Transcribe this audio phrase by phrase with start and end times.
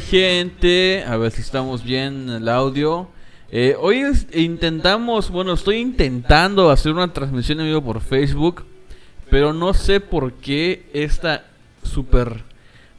[0.00, 1.04] gente?
[1.06, 3.08] A ver si estamos bien en el audio.
[3.50, 8.64] Eh, hoy intentamos, bueno, estoy intentando hacer una transmisión en vivo por Facebook.
[9.30, 11.44] Pero no sé por qué esta
[11.82, 12.44] Super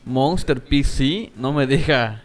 [0.06, 2.24] Monster PC no me deja.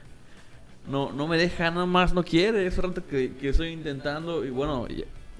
[0.88, 2.66] No, no me deja, nada más no quiere.
[2.66, 4.44] Es rato que estoy intentando.
[4.44, 4.86] Y bueno,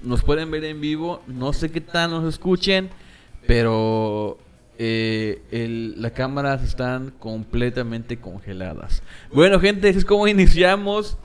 [0.03, 1.21] nos pueden ver en vivo.
[1.27, 2.89] No sé qué tal nos escuchen.
[3.47, 4.37] Pero
[4.77, 9.03] eh, el, las cámaras están completamente congeladas.
[9.31, 11.17] Bueno, gente, es como iniciamos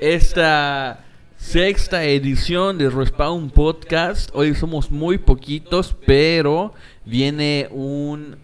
[0.00, 1.04] esta
[1.36, 4.30] sexta edición de Respawn Podcast.
[4.34, 6.74] Hoy somos muy poquitos, pero
[7.04, 8.36] viene un,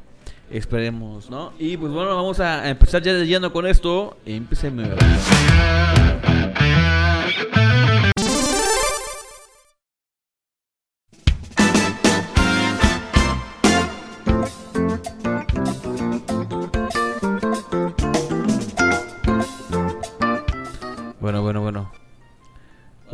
[0.52, 1.54] esperemos, ¿no?
[1.58, 4.18] Y pues bueno, vamos a empezar ya de lleno con esto.
[4.24, 4.88] Empecemos.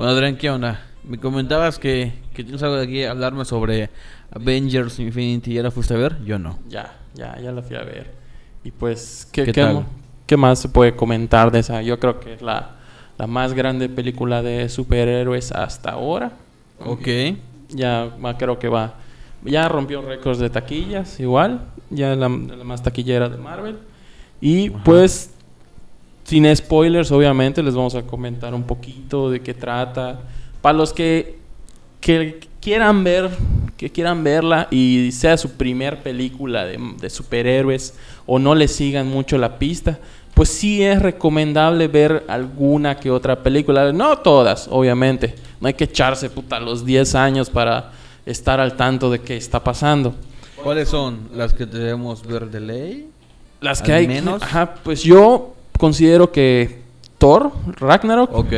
[0.10, 0.82] Adrián, ¿qué onda?
[1.04, 3.92] Me comentabas que, que tienes algo de aquí hablarme sobre
[4.32, 5.54] Avengers Infinity.
[5.54, 6.24] ¿Ya la fuiste a ver?
[6.26, 6.58] Yo no.
[6.68, 8.12] Ya, ya, ya la fui a ver.
[8.64, 9.84] Y pues, ¿qué, qué,
[10.26, 11.84] ¿qué, más se puede comentar de esa?
[11.84, 12.78] Yo creo que es la,
[13.20, 16.32] la más grande película de superhéroes hasta ahora.
[16.84, 17.08] Ok.
[17.70, 18.96] Ya creo que va.
[19.44, 21.68] Ya rompió récords de taquillas, igual.
[21.92, 23.78] Ya la, la más taquillera de Marvel.
[24.42, 25.36] Y pues
[26.30, 30.20] sin spoilers, obviamente, les vamos a comentar un poquito de qué trata.
[30.62, 31.40] Para los que,
[32.00, 33.32] que quieran ver,
[33.76, 37.96] que quieran verla y sea su primer película de, de, superhéroes
[38.28, 39.98] o no le sigan mucho la pista,
[40.36, 43.92] pues sí es recomendable ver alguna que otra película.
[43.92, 45.34] No todas, obviamente.
[45.60, 47.92] No hay que echarse puta los 10 años para
[48.28, 50.14] estar al tanto de qué está pasando.
[50.64, 53.10] ¿Cuáles son las que debemos ver de ley?
[53.62, 54.44] Las que hay menos.
[54.44, 56.82] Ajá, pues yo considero que
[57.18, 58.30] Thor, Ragnarok.
[58.36, 58.54] Ok.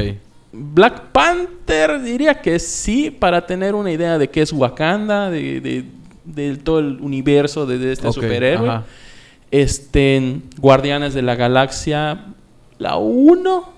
[0.51, 5.85] Black Panther diría que sí, para tener una idea de qué es Wakanda, de, de,
[6.25, 8.67] de todo el universo de, de este okay, superhéroe.
[8.67, 8.83] Ajá.
[9.49, 12.25] Este, Guardianes de la Galaxia,
[12.79, 13.69] la 1,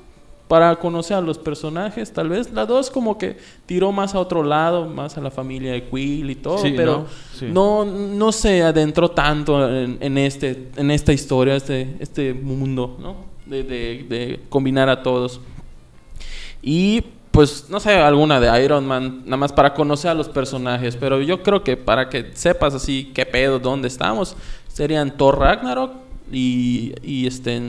[0.48, 2.52] para conocer a los personajes, tal vez.
[2.52, 6.30] La 2 como que tiró más a otro lado, más a la familia de Quill
[6.30, 7.06] y todo, sí, pero no,
[7.38, 7.48] sí.
[7.52, 13.33] no, no, se adentró tanto en, en, este, en esta historia, este, este mundo, ¿no?
[13.46, 15.42] De, de, de, combinar a todos.
[16.62, 20.96] Y pues no sé, alguna de Iron Man, nada más para conocer a los personajes,
[20.96, 24.36] pero yo creo que para que sepas así qué pedo, dónde estamos,
[24.68, 25.94] serían Thor Ragnarok
[26.32, 27.60] y, y este,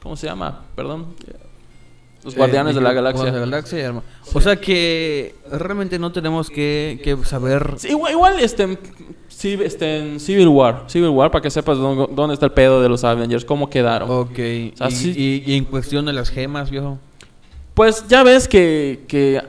[0.00, 0.62] ¿cómo se llama?
[0.76, 1.08] Perdón.
[2.24, 3.24] Los Guardianes eh, de la Galaxia.
[3.26, 4.02] De la Galaxia.
[4.32, 7.74] O sea que realmente no tenemos que, que saber.
[7.76, 8.78] Sí, igual, igual este,
[9.44, 10.84] este, en Civil War.
[10.86, 14.10] Civil War, para que sepas dónde, dónde, está el pedo de los Avengers, cómo quedaron.
[14.10, 14.30] Ok.
[14.30, 16.98] O sea, ¿Y, sí, y, y, en cuestión de las gemas, viejo?
[17.74, 19.42] Pues ya ves que, que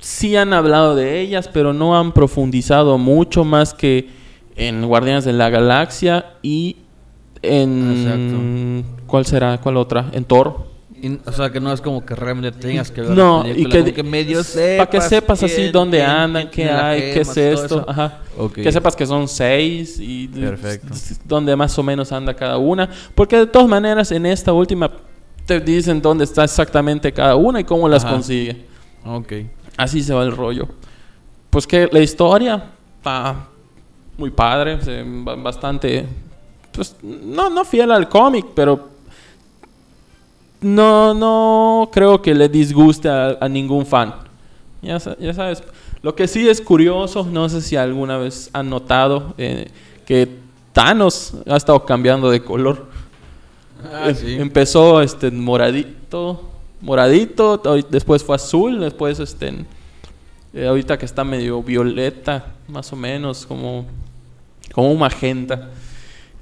[0.00, 4.08] sí han hablado de ellas, pero no han profundizado mucho más que
[4.56, 6.76] en Guardianes de la Galaxia y
[7.42, 8.84] en...
[8.84, 9.06] Exacto.
[9.06, 9.58] ¿Cuál será?
[9.58, 10.10] ¿Cuál otra?
[10.12, 10.69] En Thor.
[11.02, 13.92] Y, o sea, que no es como que realmente tengas que ver no, y que,
[13.92, 17.36] que medio sepas para que sepas así dónde quién, andan, quién, qué hay, qué es
[17.36, 18.18] esto, Ajá.
[18.36, 18.64] Okay.
[18.64, 20.94] que sepas que son seis y Perfecto.
[21.24, 24.90] dónde más o menos anda cada una, porque de todas maneras en esta última
[25.46, 28.12] te dicen dónde está exactamente cada una y cómo las Ajá.
[28.12, 28.66] consigue.
[29.04, 29.32] Ok.
[29.78, 30.68] Así se va el rollo.
[31.48, 32.62] Pues que la historia
[32.98, 33.48] está
[34.18, 34.78] muy padre,
[35.38, 36.06] bastante,
[36.72, 38.90] pues no, no fiel al cómic, pero
[40.60, 44.14] no, no creo que le disguste a, a ningún fan.
[44.82, 45.62] Ya, ya, sabes.
[46.02, 49.70] Lo que sí es curioso, no sé si alguna vez han notado eh,
[50.06, 50.28] que
[50.72, 52.86] Thanos ha estado cambiando de color.
[53.84, 56.48] Ah, empezó este moradito,
[56.80, 59.64] moradito, después fue azul, después este
[60.52, 63.86] eh, ahorita que está medio violeta, más o menos, como,
[64.72, 65.70] como un magenta.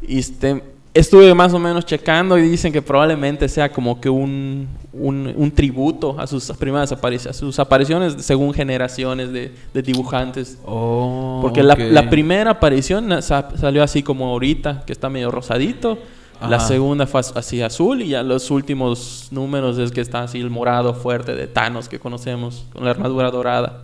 [0.00, 0.62] Y este,
[0.98, 6.18] estuve más o menos checando y dicen que probablemente sea como que un, un, tributo
[6.18, 10.58] a sus primeras apariciones, a sus apariciones según generaciones de, de dibujantes.
[10.64, 15.98] Oh, Porque la, la, primera aparición salió así como ahorita, que está medio rosadito.
[16.40, 20.50] La segunda fue así azul y ya los últimos números es que está así el
[20.50, 23.82] morado fuerte de Thanos que conocemos, con la armadura dorada.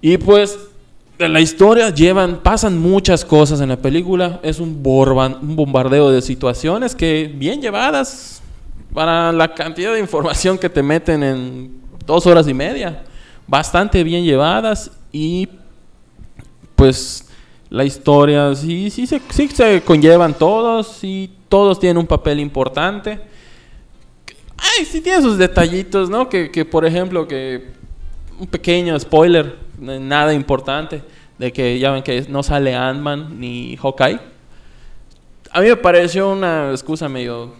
[0.00, 0.56] Y pues
[1.18, 4.40] la historia llevan, pasan muchas cosas en la película.
[4.42, 8.42] Es un, un bombardeo de situaciones que bien llevadas
[8.92, 13.04] para la cantidad de información que te meten en dos horas y media.
[13.46, 15.48] Bastante bien llevadas y
[16.74, 17.28] pues
[17.70, 23.20] la historia sí, sí, se, sí se conllevan todos y todos tienen un papel importante.
[24.56, 26.28] Ay, sí tiene sus detallitos, ¿no?
[26.28, 27.72] Que, que por ejemplo, que
[28.38, 31.02] un pequeño spoiler, nada importante,
[31.38, 34.18] de que ya ven que no sale Ant-Man ni Hawkeye.
[35.50, 37.52] A mí me pareció una excusa medio,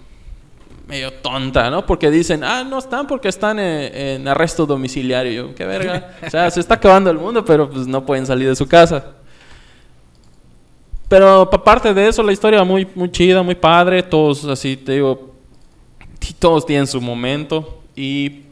[0.87, 1.85] medio tonta, ¿no?
[1.87, 5.33] Porque dicen, ah, no están porque están en, arresto domiciliario.
[5.33, 6.17] Yo, qué verga.
[6.27, 9.05] o sea, se está acabando el mundo, pero pues no pueden salir de su casa.
[11.09, 14.03] Pero aparte de eso, la historia muy, muy chida, muy padre.
[14.03, 15.35] Todos así, te digo,
[16.39, 17.81] todos tienen su momento.
[17.95, 18.46] Y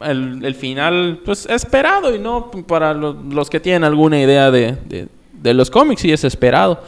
[0.00, 5.08] el, final, pues esperado y no para los que tienen alguna idea de,
[5.42, 6.80] los cómics, sí es esperado.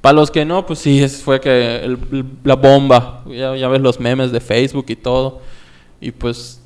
[0.00, 1.96] Para los que no, pues sí, fue que
[2.42, 5.40] la bomba, ya, ves los memes de Facebook y todo.
[6.00, 6.60] Y pues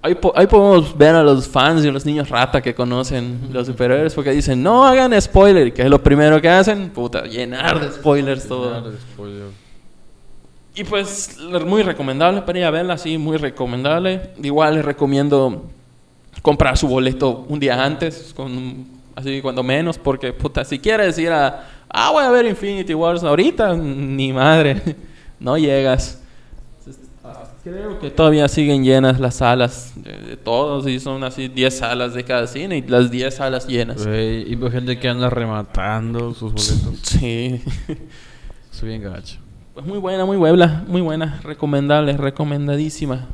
[0.00, 3.66] ahí, ahí podemos ver a los fans y a los niños rata que conocen los
[3.66, 7.92] superhéroes porque dicen, no hagan spoiler, que es lo primero que hacen, puta, llenar de
[7.92, 8.92] spoilers todo.
[10.74, 14.30] Y pues muy recomendable para ir a verla, sí, muy recomendable.
[14.42, 15.64] Igual les recomiendo
[16.40, 21.30] comprar su boleto un día antes, con así cuando menos, porque puta, si quieres ir
[21.30, 24.80] a, ah, voy a ver Infinity Wars ahorita, ni madre,
[25.40, 26.18] no llegas.
[27.62, 32.24] Creo que todavía siguen llenas las salas de, todos y son así 10 salas de
[32.24, 34.04] cada cine y las 10 salas llenas.
[34.04, 37.00] y hay gente que anda rematando sus boletos.
[37.04, 37.62] Sí.
[38.72, 39.41] Soy bien gacho.
[39.74, 43.28] Pues muy buena, muy buena, muy buena, recomendable, recomendadísima.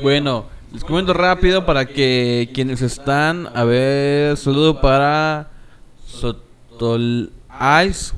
[0.00, 5.50] Bueno, les comento rápido para que quienes están, a ver, saludo para
[6.06, 7.30] Sotol
[7.86, 8.14] Ice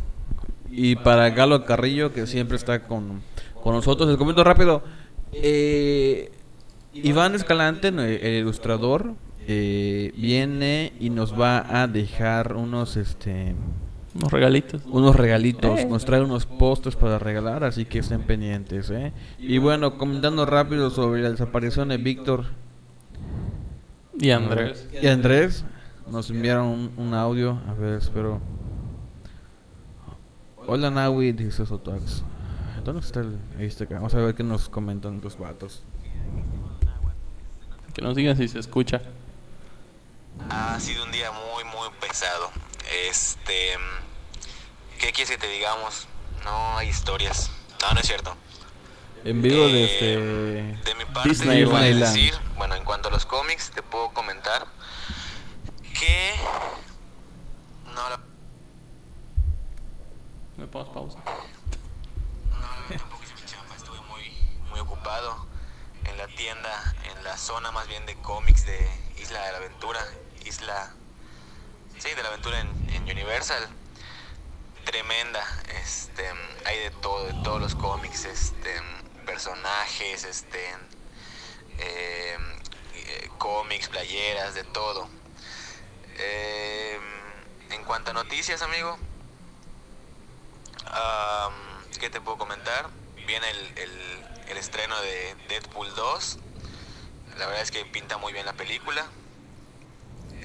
[0.70, 3.22] y para Galo Carrillo que siempre está con,
[3.64, 4.08] nosotros.
[4.08, 4.84] Les comento rápido.
[5.32, 6.30] Eh,
[6.94, 9.14] Iván Escalante, el ilustrador,
[9.48, 13.56] eh, viene y nos va a dejar unos, este
[14.16, 14.82] unos regalitos.
[14.86, 15.80] Unos regalitos.
[15.80, 15.86] Eh.
[15.86, 18.90] Nos trae unos postres para regalar, así que estén pendientes.
[18.90, 19.12] ¿eh?
[19.38, 22.46] Y bueno, comentando rápido sobre la desaparición de Víctor.
[24.18, 24.88] Y Andrés.
[25.00, 25.64] Y Andrés.
[26.10, 27.60] Nos enviaron un, audio.
[27.68, 28.40] A ver, espero.
[30.66, 32.22] Hola Nawi, dice Sotax.
[32.84, 35.82] ¿Dónde está el este Vamos a ver qué nos comentan los vatos.
[37.92, 39.02] Que nos digan si se escucha.
[40.50, 42.50] Ha sido un día muy, muy pesado.
[43.08, 43.76] Este
[44.98, 46.08] ¿Qué quieres que te digamos?
[46.44, 47.50] No hay historias.
[47.82, 48.34] No, no es cierto.
[49.24, 50.16] En vivo de este.
[50.84, 54.66] De mi parte, decir, bueno, en cuanto a los cómics, te puedo comentar
[55.98, 56.34] que.
[57.94, 58.20] No, la...
[60.56, 61.18] ¿Me pongo pausa?
[62.50, 64.32] No, tampoco hice mi chamba, estuve muy,
[64.70, 65.46] muy ocupado
[66.04, 70.00] en la tienda, en la zona más bien de cómics de Isla de la Aventura,
[70.46, 70.92] Isla.
[71.98, 73.68] Sí, de la Aventura en, Universal
[74.84, 75.44] tremenda.
[75.82, 76.24] Este,
[76.64, 78.80] hay de todo, de todos los cómics, este,
[79.24, 80.70] personajes, este,
[81.78, 82.42] em,
[82.94, 85.08] eh, cómics, playeras, de todo.
[86.18, 87.02] Em,
[87.72, 88.98] en cuanto a noticias, amigo,
[91.98, 92.88] ¿qué te puedo comentar?
[93.26, 93.78] Viene el,
[94.48, 96.38] el, estreno de Deadpool 2.
[97.38, 99.06] La verdad es que pinta muy bien la película.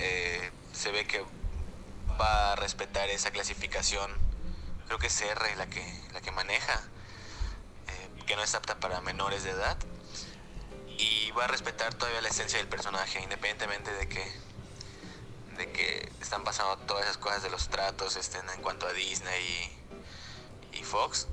[0.01, 1.23] Eh, se ve que
[2.19, 4.11] va a respetar esa clasificación
[4.91, 6.81] creo que es R la que, la que maneja,
[7.87, 9.77] eh, que no es apta para menores de edad.
[10.97, 14.21] Y va a respetar todavía la esencia del personaje, independientemente de que,
[15.55, 19.71] de que están pasando todas esas cosas de los tratos en cuanto a Disney
[20.73, 21.29] y, Fox.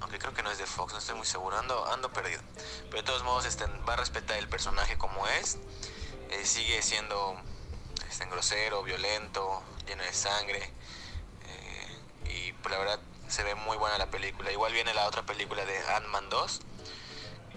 [0.00, 2.40] Aunque creo que no es de Fox, no estoy muy seguro, ando, ando perdido.
[2.84, 5.58] Pero de todos modos este, va a respetar el personaje como es.
[6.30, 7.36] Eh, sigue siendo
[8.14, 10.70] este, grosero, violento, lleno de sangre
[12.26, 14.52] y pues la verdad se ve muy buena la película.
[14.52, 16.60] Igual viene la otra película de Ant-Man 2,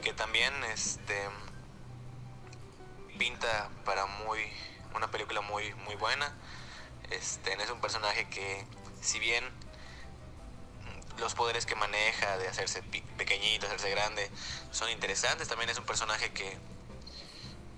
[0.01, 1.29] que también este
[3.19, 4.39] pinta para muy
[4.95, 6.35] una película muy muy buena.
[7.11, 8.65] Este es un personaje que
[8.99, 9.43] si bien
[11.19, 12.81] los poderes que maneja de hacerse
[13.15, 14.31] pequeñito, hacerse grande,
[14.71, 16.57] son interesantes, también es un personaje que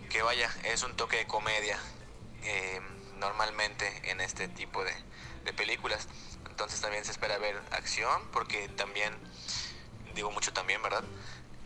[0.09, 1.77] que vaya, es un toque de comedia
[2.43, 2.81] eh,
[3.17, 4.93] normalmente en este tipo de,
[5.57, 6.07] películas.
[6.47, 9.11] Entonces también se espera ver acción, porque también,
[10.13, 11.03] digo mucho también, ¿verdad?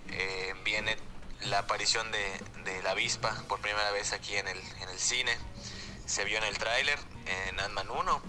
[0.09, 0.95] Eh, viene
[1.41, 5.37] la aparición de, de, la avispa por primera vez aquí en el, en el cine.
[6.05, 8.21] Se vio en el tráiler, en Ant-Man 1,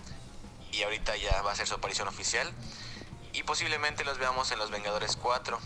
[0.72, 2.52] y ahorita ya va a ser su aparición oficial.
[3.32, 5.56] Y posiblemente los veamos en Los Vengadores 4.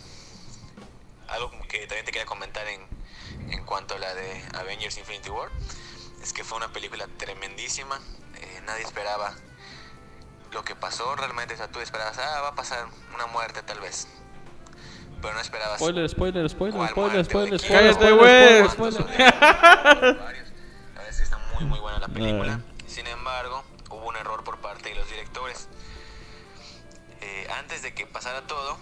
[1.29, 2.85] Algo que también te quería comentar en,
[3.49, 5.49] en cuanto a la de Avengers Infinity War
[6.21, 7.99] es que fue una película tremendísima.
[8.35, 9.33] Eh, nadie esperaba
[10.51, 11.53] lo que pasó realmente.
[11.53, 14.07] O sea, tú esperabas, ah, va a pasar una muerte tal vez.
[15.21, 15.79] Pero no esperabas.
[15.79, 18.61] Spoiler, spoiler, spoiler, spoiler, spoiler, Cállate, güey.
[18.61, 18.67] La
[20.01, 22.61] verdad es que está muy, muy buena la película.
[22.87, 25.67] Sin embargo, hubo un error por parte de los directores.
[27.21, 28.77] Eh, antes de que pasara todo,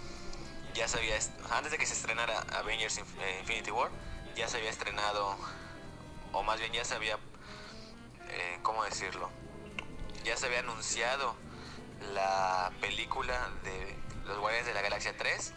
[0.74, 1.16] ya sabía,
[1.50, 3.90] antes de que se estrenara Avengers eh, Infinity War,
[4.36, 5.36] ya se había estrenado,
[6.32, 7.18] o más bien ya se había,
[8.30, 9.30] eh, ¿cómo decirlo?
[10.24, 11.34] Ya se había anunciado
[12.12, 15.54] la película de Los Guardianes de la Galaxia 3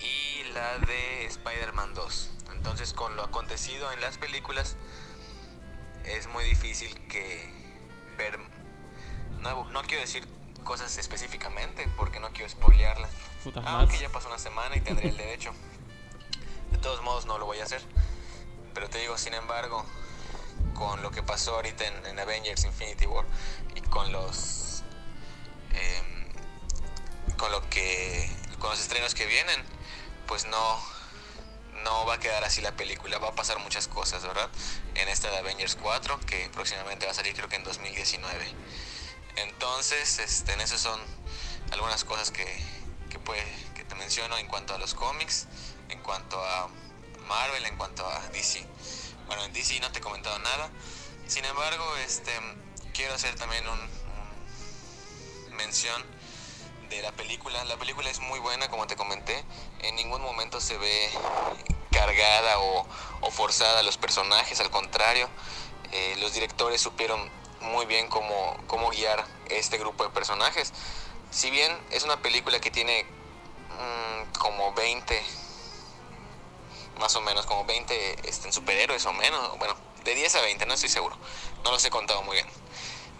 [0.00, 2.30] y la de Spider-Man 2.
[2.54, 4.76] Entonces con lo acontecido en las películas
[6.04, 7.50] es muy difícil que
[8.16, 8.38] ver...
[9.40, 10.26] No, no quiero decir
[10.64, 13.10] cosas específicamente porque no quiero spoilearlas.
[13.64, 15.52] Aunque ya pasó una semana y tendré el derecho.
[16.72, 17.82] De todos modos no lo voy a hacer.
[18.74, 19.86] Pero te digo, sin embargo,
[20.78, 23.24] con lo que pasó ahorita en Avengers Infinity War
[23.74, 24.66] y con los
[25.76, 29.62] Em, con lo que con los estrenos que vienen
[30.26, 30.96] pues no
[31.84, 33.18] no va a quedar así la película.
[33.18, 34.48] Va a pasar muchas cosas verdad
[34.94, 38.54] en esta de Avengers 4 que próximamente va a salir creo que en 2019
[39.36, 40.98] entonces este, en eso son
[41.72, 42.46] algunas cosas que,
[43.10, 45.46] que, puede, que te menciono en cuanto a los cómics
[45.90, 46.68] en cuanto a
[47.28, 48.66] Marvel en cuanto a DC
[49.26, 50.70] bueno en DC no te he comentado nada
[51.26, 52.32] sin embargo este
[52.92, 53.78] quiero hacer también un,
[55.56, 56.02] mención
[56.88, 57.64] de la película.
[57.64, 59.44] La película es muy buena, como te comenté.
[59.80, 61.10] En ningún momento se ve
[61.90, 62.86] cargada o,
[63.30, 65.28] forzada a los personajes, al contrario.
[65.92, 67.20] Eh, los directores supieron
[67.60, 70.72] muy bien cómo, cómo guiar este grupo de personajes.
[71.30, 75.22] Si bien es una película que tiene mm, como 20,
[76.98, 79.74] más o menos, como 20 este, superhéroes o menos, bueno,
[80.04, 81.16] de 10 a 20, no estoy seguro.
[81.64, 82.46] No los he contado muy bien.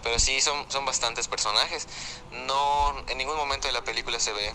[0.02, 1.88] Pero sí, son, son bastantes personajes.
[2.30, 4.54] No, en ningún momento de la película se ve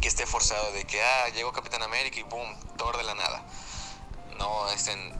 [0.00, 3.44] que esté forzado de que, ah, llegó Capitán América y boom, Thor de la nada.
[4.38, 5.10] No, estén,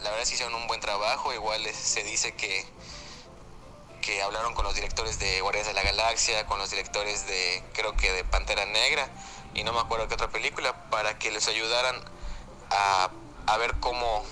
[0.00, 1.32] la verdad es que hicieron un buen trabajo.
[1.32, 2.66] Igual se dice que,
[4.00, 7.96] que hablaron con los directores de Guardias de la Galaxia, con los directores de, creo
[7.96, 9.08] que de Pantera Negra,
[9.54, 11.96] y no me acuerdo qué otra película, para que les ayudaran
[12.70, 14.24] a, ver cómo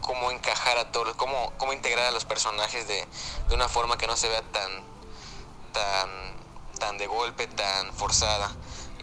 [0.00, 3.06] cómo encajar a todos, cómo, cómo integrar a los personajes de,
[3.48, 4.70] de una forma que no se vea tan,
[5.72, 6.10] tan,
[6.78, 8.50] tan de golpe, tan forzada.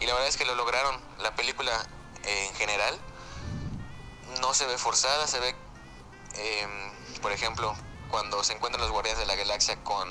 [0.00, 1.00] Y la verdad es que lo lograron.
[1.18, 1.72] La película
[2.24, 2.98] eh, en general
[4.40, 5.54] no se ve forzada, se ve,
[6.34, 7.74] em, por ejemplo,
[8.10, 10.08] cuando se encuentran los guardias de la galaxia con,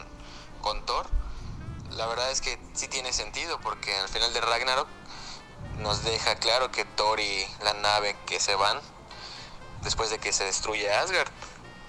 [0.62, 1.08] con Thor.
[1.92, 4.88] La verdad es que sí tiene sentido porque al final de Ragnarok
[5.78, 8.80] nos deja claro que Thor y la nave que se van
[9.82, 11.32] después de que se destruye Asgard,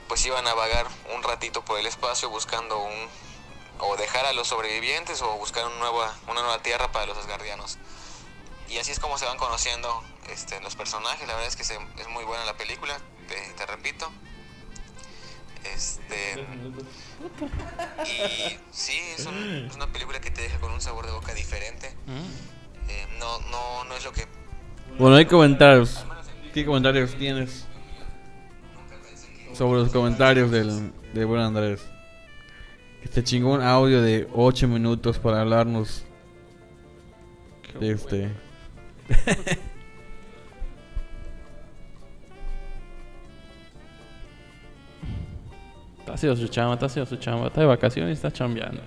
[0.09, 3.09] pues iban a vagar un ratito por el espacio buscando un
[3.79, 7.79] o dejar a los sobrevivientes o buscar una nueva, una nueva tierra para los asgardianos.
[8.69, 11.27] Y así es como se van conociendo este, los personajes.
[11.27, 12.97] La verdad es que es muy buena la película,
[13.57, 14.11] te, repito.
[15.65, 16.47] Este,
[18.07, 21.95] y sí, es, una película que te deja con un sabor de boca diferente.
[23.53, 24.27] No, no, es lo que...
[24.99, 26.05] Bueno, hay comentarios.
[26.53, 27.69] ¿Qué comentarios tienes?
[29.55, 31.89] sobre los comentarios del, de buen Andrés.
[33.03, 36.05] Que se chingó un audio de 8 minutos para hablarnos
[37.79, 38.31] de este.
[45.99, 48.83] está haciendo su chamba, está haciendo su chamba, está de vacaciones y está chambeando.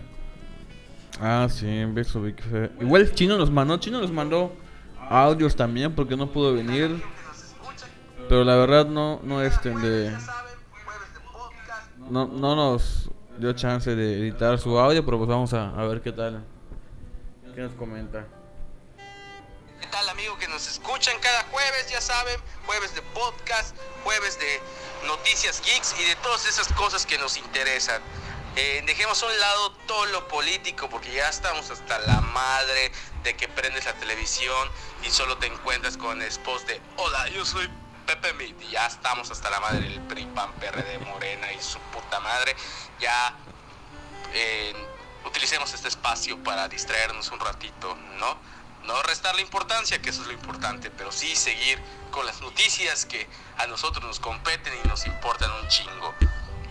[1.20, 2.22] Ah, sí, beso,
[2.80, 4.54] Igual el chino nos mandó, chino nos mandó
[5.10, 7.02] audios también porque no pudo venir.
[8.28, 10.16] Pero la verdad no, no este de
[12.10, 16.12] no, no nos dio chance de editar su audio, pero pues vamos a, ver qué
[16.12, 16.44] tal.
[17.54, 18.26] ¿qué nos comenta?
[19.80, 21.90] ¿Qué tal amigo que nos escuchan cada jueves?
[21.90, 27.18] Ya saben, jueves de podcast, jueves de noticias geeks y de todas esas cosas que
[27.18, 28.02] nos interesan.
[28.58, 32.90] Eh, dejemos a un lado todo lo político porque ya estamos hasta la madre
[33.24, 34.70] de que prendes la televisión
[35.04, 37.70] y solo te encuentras con el post de Hola, yo soy
[38.06, 41.80] Pepe Mit y ya estamos hasta la madre del PRI, PAN, PRD, Morena y su
[41.80, 42.56] puta madre.
[43.02, 43.36] Ya
[44.32, 44.74] eh,
[45.26, 48.38] utilicemos este espacio para distraernos un ratito, ¿no?
[48.84, 51.78] No restarle importancia, que eso es lo importante, pero sí seguir
[52.10, 53.28] con las noticias que
[53.58, 56.14] a nosotros nos competen y nos importan un chingo.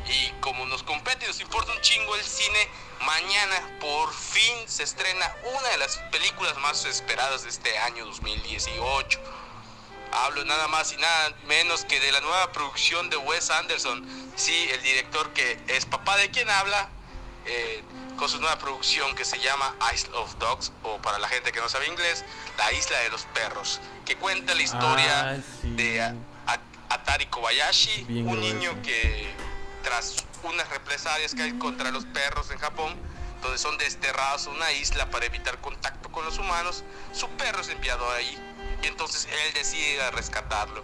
[0.09, 2.69] Y como nos compete y nos importa un chingo el cine,
[3.07, 9.21] mañana por fin se estrena una de las películas más esperadas de este año 2018.
[10.13, 14.07] Hablo nada más y nada menos que de la nueva producción de Wes Anderson.
[14.37, 16.89] Sí, el director que es papá de quien habla,
[17.47, 17.83] eh,
[18.17, 21.61] con su nueva producción que se llama Isle of Dogs, o para la gente que
[21.61, 22.25] no sabe inglés,
[22.59, 25.71] La Isla de los Perros, que cuenta la historia Ah, sí.
[25.71, 26.15] de
[26.91, 28.55] Atari Kobayashi, Bien un grueso.
[28.55, 29.35] niño que
[29.85, 32.97] tras unas represalias que hay contra los perros en Japón,
[33.43, 36.83] donde son desterrados a una isla para evitar contacto con los humanos,
[37.13, 38.37] su perro es enviado ahí
[38.83, 40.83] y entonces él decide rescatarlo.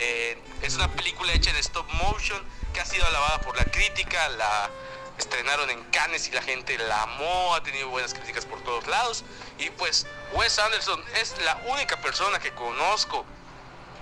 [0.00, 2.42] Eh, es una película hecha en stop motion
[2.72, 4.68] que ha sido alabada por la crítica, la
[5.18, 9.24] estrenaron en Cannes y la gente la amó, ha tenido buenas críticas por todos lados
[9.58, 13.24] y pues Wes Anderson es la única persona que conozco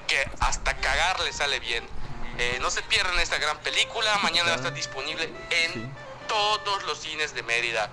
[0.06, 1.86] que hasta cagar le sale bien.
[2.36, 5.88] Eh, no se pierdan esta gran película, mañana va a estar disponible en Sí.
[6.28, 7.90] todos los cines de Mérida.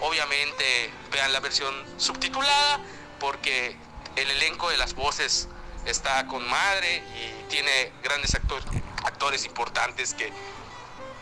[0.00, 2.80] Obviamente vean la versión subtitulada
[3.20, 3.76] porque
[4.16, 5.48] el elenco de las voces
[5.86, 8.64] está con madre y tiene grandes actores,
[9.04, 10.32] actores importantes que,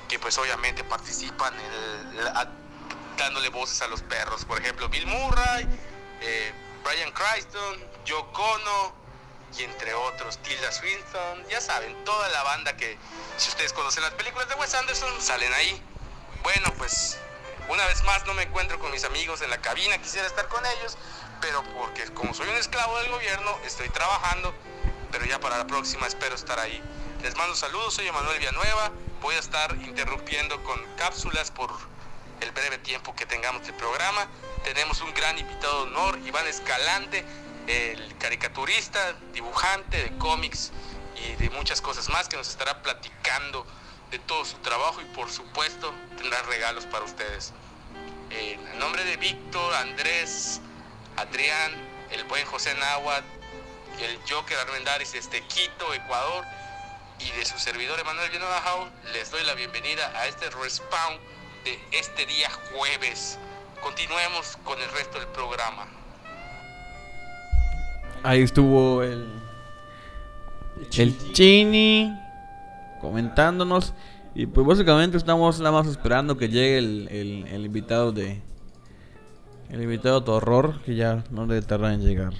[0.08, 2.50] que pues obviamente participan en el- a-
[3.18, 4.44] dándole voces a los perros.
[4.46, 5.66] Por ejemplo, Bill Murray,
[6.22, 6.52] eh,
[6.84, 8.94] Brian Cranston, Joe Cono
[9.58, 11.46] y entre otros, Tilda Swinton.
[11.48, 12.96] Ya saben, toda la banda que
[13.36, 15.82] si ustedes conocen las películas de Wes Anderson salen ahí.
[16.42, 17.18] Bueno, pues
[17.68, 20.64] una vez más no me encuentro con mis amigos en la cabina, quisiera estar con
[20.66, 20.96] ellos,
[21.40, 24.54] pero porque como soy un esclavo del gobierno, estoy trabajando,
[25.10, 26.82] pero ya para la próxima espero estar ahí.
[27.22, 28.90] Les mando saludos, soy Emanuel Villanueva,
[29.20, 31.70] voy a estar interrumpiendo con cápsulas por
[32.40, 34.26] el breve tiempo que tengamos de programa.
[34.64, 37.24] Tenemos un gran invitado de honor, Iván Escalante,
[37.68, 40.70] el caricaturista, dibujante de cómics
[41.16, 43.66] y de muchas cosas más que nos estará platicando
[44.12, 47.52] de todo su trabajo y por supuesto tendrá regalos para ustedes.
[48.30, 50.60] En nombre de Víctor, Andrés,
[51.16, 51.72] Adrián,
[52.12, 53.26] el buen José Náhuatl,
[53.98, 56.44] y el Joker Armendáriz desde Quito, Ecuador,
[57.18, 61.18] y de su servidor Emanuel Villanueva les doy la bienvenida a este respawn
[61.64, 63.36] de este día jueves.
[63.80, 66.01] Continuemos con el resto del programa.
[68.22, 69.26] Ahí estuvo el.
[70.96, 72.16] El Chini
[73.00, 73.94] comentándonos.
[74.34, 78.40] Y pues básicamente estamos nada más esperando que llegue el, el, el invitado de.
[79.70, 82.32] El invitado de horror, que ya no le tarda en llegar.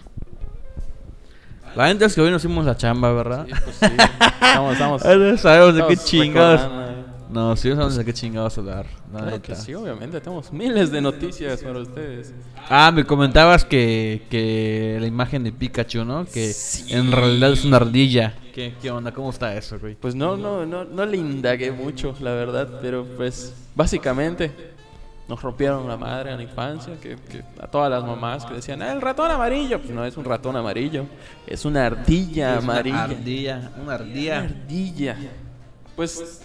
[1.75, 3.47] La gente es que hoy nos hicimos la chamba, ¿verdad?
[3.47, 3.87] Sí, pues sí.
[4.43, 5.41] Estamos, estamos.
[5.41, 6.92] Sabemos de qué estamos
[7.33, 7.41] chingados.
[7.41, 7.51] recordando.
[7.51, 8.87] No, sí sabemos de qué chingados hablar.
[9.13, 10.21] la Claro que sí, obviamente.
[10.21, 12.33] Tenemos miles de noticias para ustedes.
[12.69, 16.25] Ah, me comentabas que, que la imagen de Pikachu, ¿no?
[16.25, 16.93] Que Sí.
[16.95, 18.35] en realidad es una ardilla.
[18.55, 19.13] ¿Qué, ¿Qué onda?
[19.13, 19.95] ¿Cómo está eso, güey?
[19.95, 22.81] Pues no, no, no, no le indagué mucho, la verdad.
[22.83, 24.53] Pero pues, básicamente,
[25.29, 26.95] nos rompieron la madre en la infancia.
[27.01, 29.79] Que, que a todas las mamás que decían, "Ah, el ratón amarillo.
[29.81, 31.07] Pues no es un ratón amarillo,
[31.47, 33.05] es una ardilla Es una amarilla.
[33.05, 34.39] ardilla, una Una ardilla.
[34.41, 35.17] ardilla.
[35.97, 36.43] Pues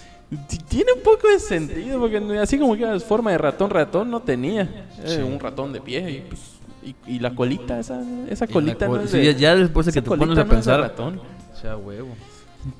[0.67, 4.21] tiene un poco de sentido, porque así como que era forma de ratón, ratón no
[4.21, 4.87] tenía.
[4.99, 5.21] Era Sí.
[5.21, 6.41] un ratón de pie y pues.
[6.83, 9.91] Y, y la colita, esa, esa colita col- no es de- ya- ya después de
[9.91, 11.19] que te pones a no pensar- ratón.
[11.59, 12.09] Sea huevo.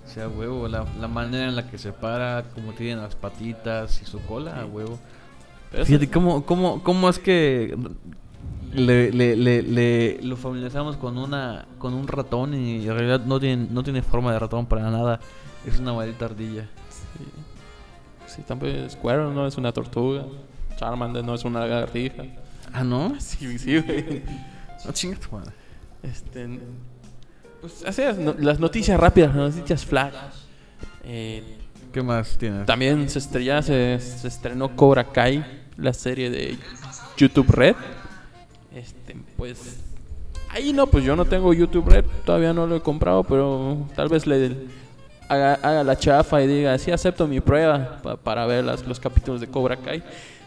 [0.06, 0.68] Sea huevo.
[0.70, 4.62] La, la manera en la que se para, cómo tiene las patitas y su cola,
[4.62, 4.98] a huevo.
[5.72, 7.78] Pero eso- Fíjate, ¿cómo, cómo, cómo es que
[8.74, 13.40] le, le, le, le- lo familiarizamos con una con un ratón y en realidad no
[13.40, 15.20] tiene, no tiene forma de ratón para nada?
[15.66, 16.70] Es una maldita ardilla.
[18.28, 20.26] Sí, también Squirrel no es una tortuga.
[20.76, 22.24] Charmander no es una lagartija.
[22.74, 23.16] Ah, ¿no?
[23.20, 24.22] Sí, sí, güey.
[24.86, 25.52] No chingas tu madre.
[26.04, 26.60] Este,
[27.62, 30.14] pues así es, no- las noticias rápidas, las noticias flash.
[31.04, 31.58] Eh,
[31.92, 32.66] ¿Qué más tienes?
[32.66, 35.44] también se, estrella, se, se estrenó Cobra Kai,
[35.78, 36.58] la serie de
[37.18, 37.76] YouTube Red.
[38.76, 39.78] Este, pues
[40.50, 44.10] ahí no, pues yo no tengo YouTube Red, todavía no lo he comprado, pero tal
[44.10, 44.68] vez le
[45.30, 49.00] haga, haga la chafa y diga, sí acepto mi prueba pa- para ver las- los
[49.00, 50.04] capítulos de Cobra Kai.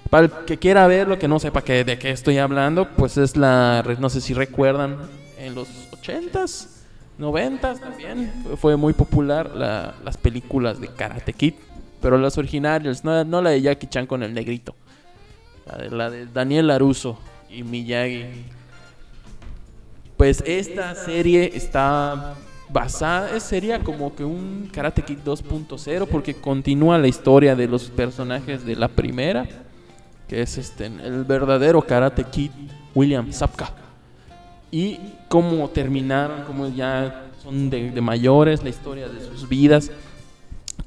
[0.08, 3.36] Para el que quiera verlo, que no sepa que, de qué estoy hablando, pues es
[3.36, 4.96] la, no sé si recuerdan,
[5.38, 6.66] en los 80s,
[7.18, 11.54] 90s también, fue muy popular las películas de Karate Kid,
[12.02, 14.74] pero las originales, no, no la de Jackie Chan con el negrito,
[15.66, 17.18] la de, la de Daniel Laruso
[17.48, 18.24] y Miyagi.
[20.16, 22.34] Pues esta serie está
[22.72, 28.64] basada, sería como que un Karate Kid 2.0 porque continúa la historia de los personajes
[28.64, 29.46] de la primera,
[30.28, 32.50] que es este el verdadero Karate Kid
[32.94, 33.72] William Zapka.
[34.70, 34.98] Y
[35.28, 39.90] cómo terminaron, cómo ya son de, mayores, la historia de sus vidas.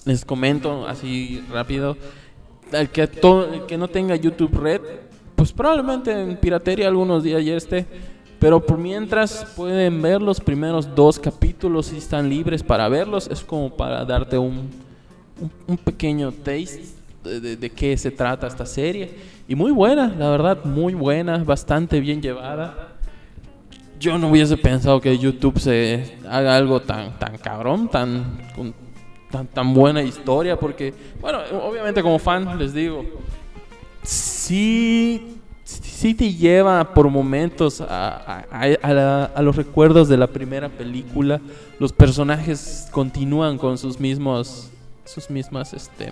[0.06, 1.98] Les comento así rápido.
[2.72, 4.82] El que, todo, el que no tenga YouTube Red,
[5.36, 7.86] pues probablemente en piratería algunos días ya esté
[8.44, 13.30] pero por mientras pueden ver los primeros dos capítulos si están libres para verlos.
[13.32, 14.70] Es como para darte un,
[15.66, 16.84] un, pequeño taste
[17.24, 19.12] de, de, qué se trata esta serie.
[19.48, 22.90] Y muy buena, la verdad, muy buena, bastante bien llevada.
[23.98, 28.42] Yo no hubiese pensado que YouTube se haga algo tan, tan cabrón, tan,
[29.32, 33.06] tan, tan buena historia, porque, bueno, obviamente como fan les digo,
[34.02, 35.33] sí
[35.64, 38.46] sí te lleva por momentos a,
[39.42, 41.40] los recuerdos de la primera película.
[41.80, 44.70] Los personajes continúan con sus mismos,
[45.06, 46.12] sus mismas, este,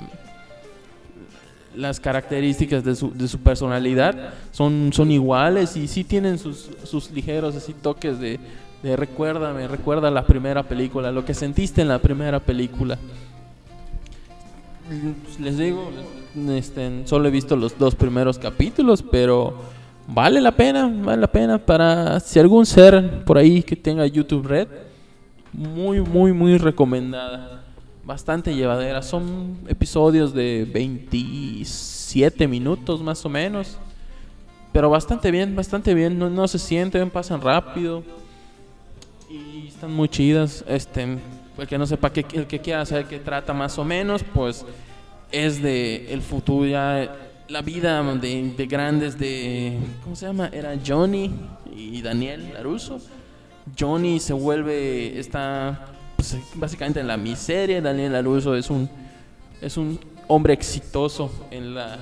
[1.76, 7.74] las características de su, personalidad son, son iguales y sí tienen sus, sus ligeros así
[7.74, 8.40] toques de,
[8.84, 12.98] de recuérdame, recuerda la primera película, lo que sentiste en la primera película.
[15.40, 15.90] Les digo,
[16.50, 19.54] este, solo he visto los dos primeros capítulos, pero
[20.08, 24.48] vale la pena, vale la pena para si algún ser por ahí que tenga YouTube
[24.48, 24.68] Red,
[25.54, 27.64] muy, muy, muy recomendada.
[28.04, 29.02] Bastante llevadera.
[29.02, 33.78] Son episodios de 27 minutos más o menos.
[34.74, 36.18] Pero bastante bien, bastante bien.
[36.18, 38.04] No, no se sienten, pasan rápido.
[39.30, 40.64] Y están muy chidas.
[40.68, 41.20] Este,
[41.58, 44.66] el que no sepa que, el que quiera saber qué trata más o menos, pues
[45.32, 47.16] es de el futuro ya
[47.48, 50.50] la vida de, grandes de, ¿cómo se llama?
[50.54, 51.32] Era Johnny
[51.76, 53.00] y Daniel Laruso.
[53.78, 57.82] Johnny se vuelve, está pues, básicamente en la miseria.
[57.82, 58.90] Daniel Laruso es un,
[59.62, 61.98] es un hombre exitoso en la,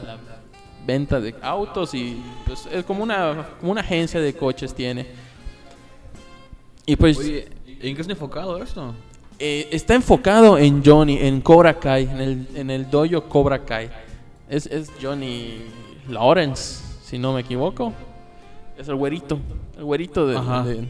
[0.85, 5.07] venta de autos y pues es como una, una agencia de coches tiene.
[6.85, 7.19] Y pues...
[7.19, 8.93] ¿en qué está enfocado esto?
[9.41, 13.89] Eh, está enfocado en Johnny, en Cobra Kai, en el, en el dojo Cobra Kai.
[14.49, 15.61] Es, es Johnny
[16.09, 17.93] Lawrence, si no me equivoco.
[18.77, 19.39] Es el güerito.
[19.77, 20.87] El güerito de,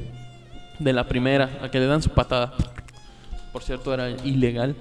[0.80, 2.54] de, la primera, a que le dan su patada.
[3.54, 4.76] Por cierto, era ilegal.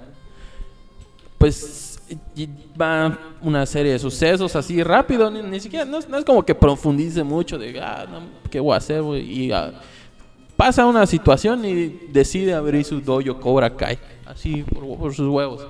[1.37, 2.01] Pues
[2.81, 5.31] va una serie de sucesos así rápido.
[5.31, 8.07] Ni, siquiera, no, es como que profundice mucho de, ah,
[8.51, 9.03] ¿qué voy a hacer?
[9.23, 9.73] Y ah,
[10.59, 13.99] pasa una situación y decide abrir su dojo Cobra Kai.
[14.27, 15.67] Así, por sus huevos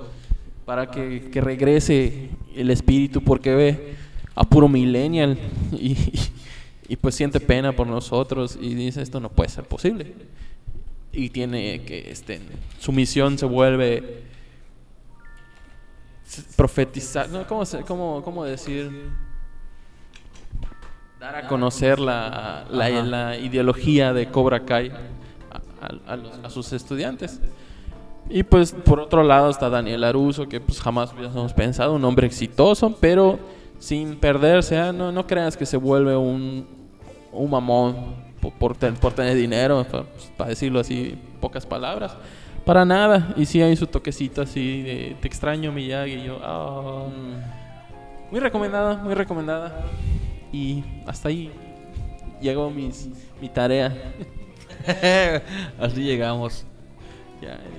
[0.69, 3.95] para que, regrese el espíritu, porque ve
[4.35, 5.35] a puro millennial
[5.71, 10.13] y, pues siente pena por nosotros y dice esto no puede ser posible.
[11.11, 12.39] Y tiene que, este,
[12.77, 14.21] su misión se vuelve
[16.55, 18.91] profetizar, no, ¿cómo, cómo, cómo decir?
[21.19, 24.91] Dar a conocer la, la, ideología de Cobra Kai
[26.07, 27.41] a sus estudiantes.
[28.29, 32.25] Y pues por otro lado está Daniel Aruso, que pues jamás hubiéramos pensado, un hombre
[32.25, 33.37] exitoso, pero
[33.79, 34.93] sin perderse, ¿eh?
[34.93, 36.65] no, no creas que se vuelve un,
[37.33, 37.95] un mamón
[38.39, 42.15] por, por, tener dinero, pues, para, decirlo así, pocas palabras.
[42.65, 47.07] Para nada, y sí hay su toquecito así de te extraño Miyagi, y yo, ah".
[48.31, 49.83] muy recomendada, muy recomendada.
[50.51, 51.51] Y hasta ahí
[52.41, 53.09] llegó mis,
[53.41, 53.95] mi tarea.
[55.79, 56.65] así llegamos.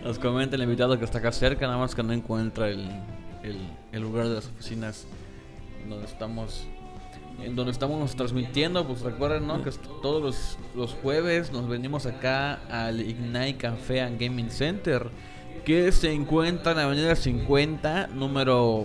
[0.04, 2.88] Nos comenta el invitado que está acá cerca, nada más que no encuentra el,
[3.92, 5.06] el, lugar de las oficinas
[5.88, 6.66] donde estamos
[7.42, 9.62] en donde estamos transmitiendo, pues recuerden, ¿no?
[9.62, 9.70] Que
[10.02, 15.08] todos los, los, jueves nos venimos acá al Ignite Café and Gaming Center,
[15.64, 18.84] que se encuentra en la avenida 50, número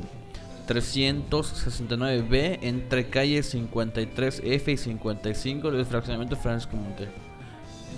[0.67, 7.09] 369B, entre calles 53F y 55 del fraccionamiento Francisco Monte.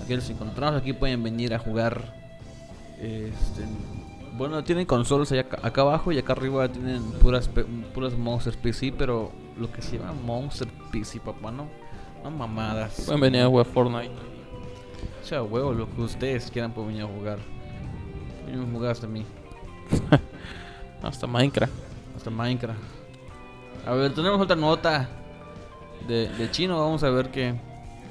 [0.03, 2.13] Aquí los encontramos, aquí pueden venir a jugar
[2.99, 3.63] este,
[4.37, 7.49] bueno, tienen consolas allá acá abajo y acá arriba tienen puras
[7.93, 11.67] puras Monster PC, pero lo que se llama Monster PC, papá, no,
[12.23, 13.01] no mamadas.
[13.05, 14.13] Pueden venir a jugar Fortnite.
[15.23, 17.39] O sea, huevo, lo que ustedes quieran pueden venir a jugar.
[18.51, 19.25] Yo me jugar hasta mí.
[21.01, 21.86] hasta Minecraft.
[22.17, 22.79] Hasta Minecraft.
[23.85, 25.07] A ver, tenemos otra nota
[26.07, 26.79] de, de chino.
[26.79, 27.55] Vamos a ver qué,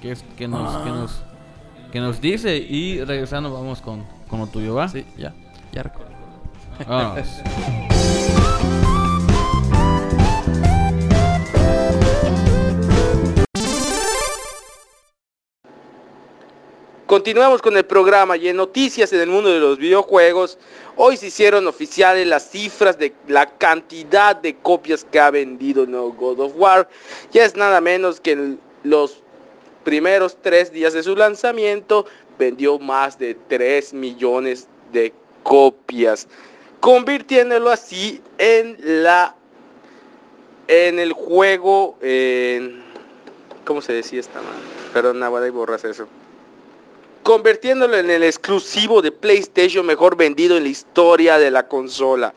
[0.00, 1.22] qué, es, qué nos, qué nos,
[1.92, 2.56] qué nos dice.
[2.56, 4.88] Y regresando, vamos con, con lo tuyo, ¿va?
[4.88, 5.34] Sí, ya.
[5.72, 6.12] Ya recuerdo.
[6.88, 7.26] Vámonos.
[17.06, 20.58] Continuamos con el programa y en noticias en el mundo de los videojuegos,
[20.96, 25.92] hoy se hicieron oficiales las cifras de la cantidad de copias que ha vendido el
[25.92, 26.88] God of War.
[27.30, 29.22] Ya es nada menos que en los
[29.84, 32.06] primeros tres días de su lanzamiento
[32.40, 36.26] vendió más de 3 millones de copias,
[36.80, 39.36] convirtiéndolo así en la
[40.66, 42.82] en el juego en
[43.64, 44.58] ¿cómo se decía esta mano?
[44.92, 46.08] Perdón, nada, y borras eso
[47.26, 52.32] convirtiéndolo en el exclusivo de PlayStation mejor vendido en la historia de la consola.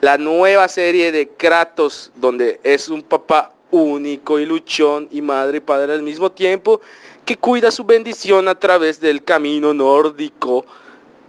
[0.00, 5.60] La nueva serie de Kratos, donde es un papá único y luchón y madre y
[5.60, 6.80] padre al mismo tiempo,
[7.24, 10.66] que cuida su bendición a través del camino nórdico,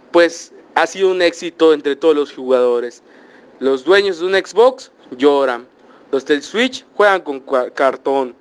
[0.10, 3.04] pues ha sido un éxito entre todos los jugadores.
[3.60, 5.68] Los dueños de un Xbox lloran,
[6.12, 7.42] los del Switch juegan con
[7.76, 8.34] cartón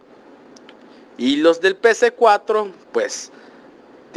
[1.18, 3.30] y los del PC4 pues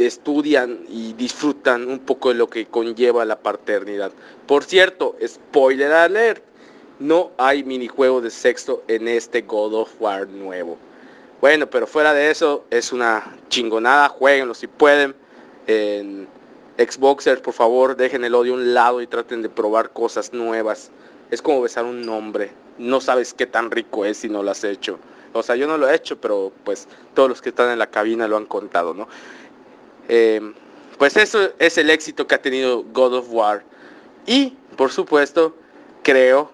[0.04, 4.12] estudian y disfrutan un poco de lo que conlleva la paternidad.
[4.46, 6.42] Por cierto, spoiler alert,
[6.98, 10.76] no hay minijuego de sexo en este God of War nuevo.
[11.40, 15.14] Bueno, pero fuera de eso, es una chingonada, jueguenlo si pueden.
[15.66, 16.26] En
[16.78, 20.90] Xboxers, por favor, dejen el odio a un lado y traten de probar cosas nuevas.
[21.30, 22.50] Es como besar un nombre.
[22.78, 24.98] No sabes qué tan rico es si no lo has hecho.
[25.32, 27.90] O sea, yo no lo he hecho, pero pues todos los que están en la
[27.90, 29.06] cabina lo han contado, ¿no?
[30.08, 30.40] Eh,
[30.98, 33.64] pues eso es el éxito que ha tenido God of War.
[34.26, 35.56] Y, por supuesto,
[36.02, 36.52] creo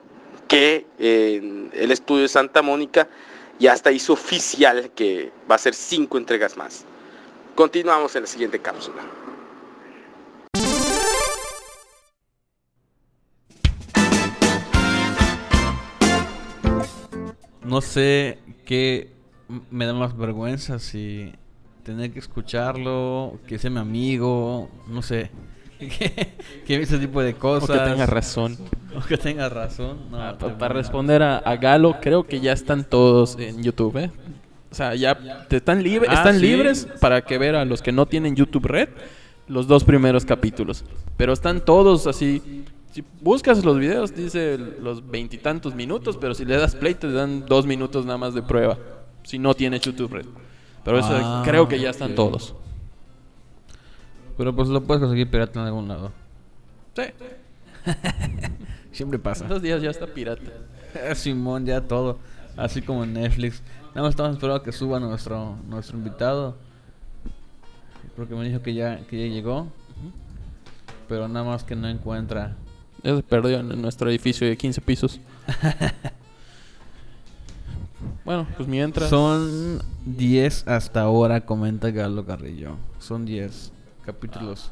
[0.49, 3.09] que el estudio de Santa Mónica
[3.59, 6.85] ya está hizo oficial que va a ser cinco entregas más.
[7.55, 9.03] Continuamos en la siguiente cápsula.
[17.63, 19.13] No sé qué
[19.71, 21.33] me da más vergüenza si
[21.83, 25.31] tener que escucharlo, que sea mi amigo, no sé.
[26.67, 27.71] que, ese tipo de cosas.
[27.71, 28.57] O que tenga razón.
[28.95, 29.99] O que tenga razón.
[30.13, 34.11] Ah, para responder a, Galo, creo que ya están todos en YouTube, ¿eh?
[34.71, 37.93] O sea, ya te están, libres ah, están libres para que ver a los que
[37.93, 38.89] no tienen YouTube Red
[39.47, 40.85] los dos primeros capítulos.
[41.17, 42.65] Pero están todos así.
[42.91, 47.45] Si buscas los videos, dice los veintitantos minutos, pero si le das play te dan
[47.47, 48.79] dos minutos nada más de prueba.
[49.25, 50.27] Si no tienes YouTube Red.
[50.85, 52.55] Pero eso ah, creo que ya están todos.
[54.37, 56.13] Pero pues lo puedes conseguir pirata en algún lado.
[56.95, 57.05] Sí.
[58.93, 59.45] Siempre pasa.
[59.45, 60.51] Estos días ya está pirata.
[61.15, 62.19] Simón, ya todo.
[62.57, 63.63] Así como en Netflix.
[63.95, 66.57] Nada más estamos esperando a que suba nuestro nuestro invitado.
[68.17, 69.69] Porque me dijo que ya, que ya llegó.
[71.09, 72.57] Pero nada más que no encuentra.
[73.03, 75.21] Ya se perdió en nuestro edificio de 15 pisos.
[78.25, 79.11] Bueno, pues mientras.
[79.11, 82.77] Son 10 hasta ahora, comenta Galo Carrillo.
[82.99, 83.73] Son 10
[84.05, 84.71] capítulos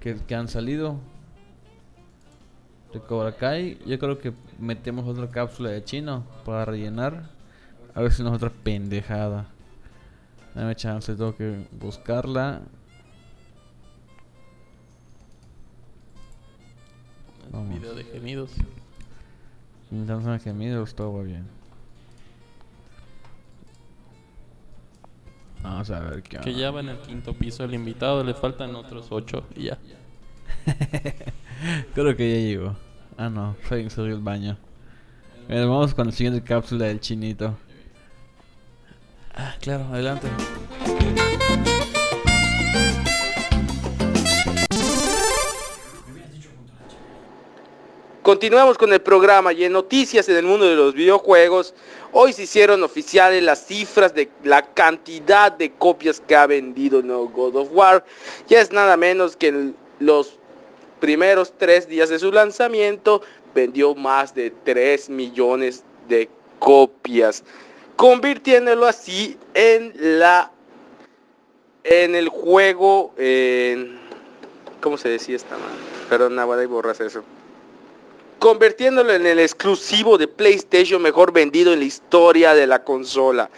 [0.00, 0.96] que, que, han salido
[2.92, 3.78] de Cobra Kai.
[3.86, 7.30] Yo creo que metemos otra cápsula de chino para rellenar.
[7.94, 9.46] A ver si no es otra pendejada.
[10.54, 12.62] Dame chance, tengo que buscarla.
[17.50, 17.74] Vamos.
[17.74, 18.50] Video de gemidos.
[19.90, 21.61] de gemidos, todo va bien.
[25.62, 28.74] Vamos a ver qué Que ya va en el quinto piso el invitado, le faltan
[28.74, 29.78] otros ocho y ya.
[31.94, 32.76] Creo que ya llegó.
[33.16, 34.58] Ah, no, soy el baño.
[35.48, 37.56] vamos con la siguiente cápsula del chinito.
[39.34, 40.28] Ah, claro, adelante.
[48.32, 51.74] Continuamos con el programa y en noticias en el mundo de los videojuegos,
[52.12, 57.08] hoy se hicieron oficiales las cifras de la cantidad de copias que ha vendido el
[57.08, 58.02] God of War.
[58.48, 60.38] Ya es nada menos que en los
[60.98, 63.20] primeros tres días de su lanzamiento
[63.54, 67.44] vendió más de 3 millones de copias,
[67.96, 70.50] convirtiéndolo así en la
[71.84, 74.00] en el juego en
[74.80, 75.76] ¿cómo se decía esta mano?
[76.08, 77.22] Perdón, nada, y borras eso
[78.42, 83.48] convirtiéndolo en el exclusivo de PlayStation mejor vendido en la historia de la consola.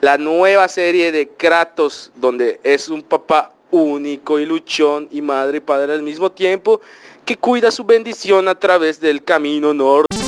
[0.00, 5.60] La nueva serie de Kratos, donde es un papá único y luchón y madre y
[5.60, 6.80] padre al mismo tiempo,
[7.24, 10.21] que cuida su bendición a través del camino norte.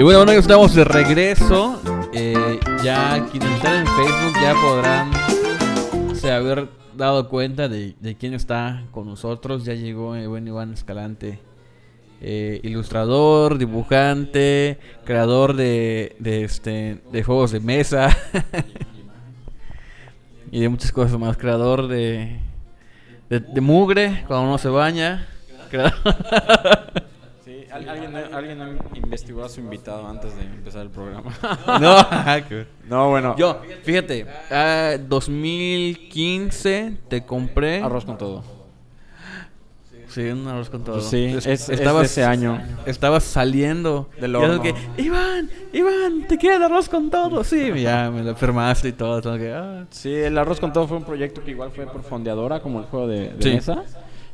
[0.00, 1.78] Y bueno, bueno, estamos de regreso.
[2.14, 5.10] Eh, ya quienes están en Facebook ya podrán
[6.14, 9.66] se haber dado cuenta de, quién está con nosotros.
[9.66, 11.38] Ya llegó el buen Iván Escalante.
[12.22, 18.08] Eh, ilustrador, dibujante, creador de, de, este, de juegos de mesa
[20.50, 21.36] y de muchas cosas más.
[21.36, 22.38] Creador de,
[23.28, 25.28] de, de mugre cuando uno se baña.
[25.62, 25.82] ¿Alguien,
[26.64, 26.79] alguien
[28.94, 31.32] investigó a su invitado antes de empezar el programa.
[31.80, 32.06] no,
[32.88, 33.36] no, bueno.
[33.36, 34.26] Yo, fíjate,
[35.08, 37.82] 2015 te compré.
[37.82, 38.60] Arroz con todo.
[40.08, 41.00] Sí, un arroz con todo.
[41.00, 42.60] Sí, es, ese año.
[42.84, 44.08] Estabas saliendo.
[44.20, 44.60] Del horno.
[44.60, 47.44] Que, Iván, Iván, te queda arroz con todo.
[47.44, 49.20] Sí, ya me lo enfermaste y todo.
[49.38, 49.86] que, ah.
[49.90, 52.86] Sí, el arroz con todo fue un proyecto que igual fue por fondeadora, como el
[52.86, 53.84] juego de, de mesa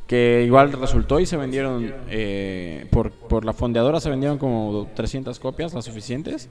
[0.06, 5.38] que igual resultó y se vendieron eh, por, por la fondeadora se vendieron como 300
[5.40, 6.48] copias las suficientes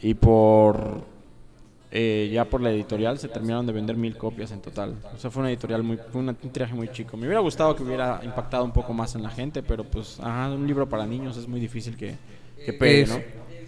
[0.00, 1.04] y por
[1.90, 4.96] eh, ya por la editorial se terminaron de vender mil copias en total.
[5.14, 7.18] O sea fue una editorial muy fue un tiraje muy chico.
[7.18, 10.50] Me hubiera gustado que hubiera impactado un poco más en la gente pero pues ajá,
[10.50, 12.16] un libro para niños es muy difícil que,
[12.64, 13.20] que pegue es, ¿no?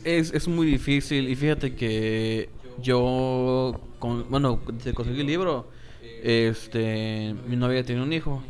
[0.04, 2.48] es, es muy difícil y fíjate que
[2.80, 4.60] yo con, bueno
[4.94, 5.68] conseguí el libro
[6.22, 8.42] este mi novia tiene un hijo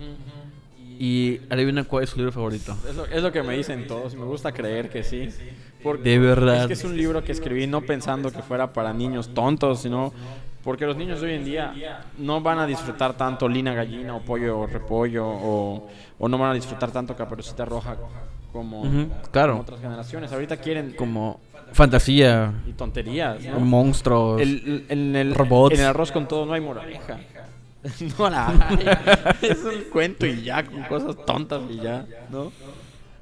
[0.98, 2.76] y adivina cuál es su libro favorito.
[2.88, 5.28] Es lo, es lo, que me dicen todos y me gusta creer que sí.
[5.82, 6.62] Porque de verdad.
[6.62, 10.12] Es que es un libro que escribí no pensando que fuera para niños tontos, sino
[10.62, 11.74] porque los niños de hoy en día
[12.18, 15.88] no van a disfrutar tanto Lina Gallina o Pollo o Repollo o,
[16.18, 17.96] o no van a disfrutar tanto Caperucita Roja
[18.54, 18.84] como,
[19.32, 19.58] claro.
[19.58, 20.32] otras generaciones.
[20.32, 20.94] Ahorita quieren...
[20.96, 21.40] Como
[21.72, 22.54] fantasía.
[22.68, 23.42] Y tonterías.
[23.58, 24.40] Monstruos.
[24.40, 25.74] El, en el, robots.
[25.74, 27.18] En el arroz con todo no hay moraleja.
[28.18, 32.52] no la es un cuento y ya, con cosas tontas y ya, ¿no?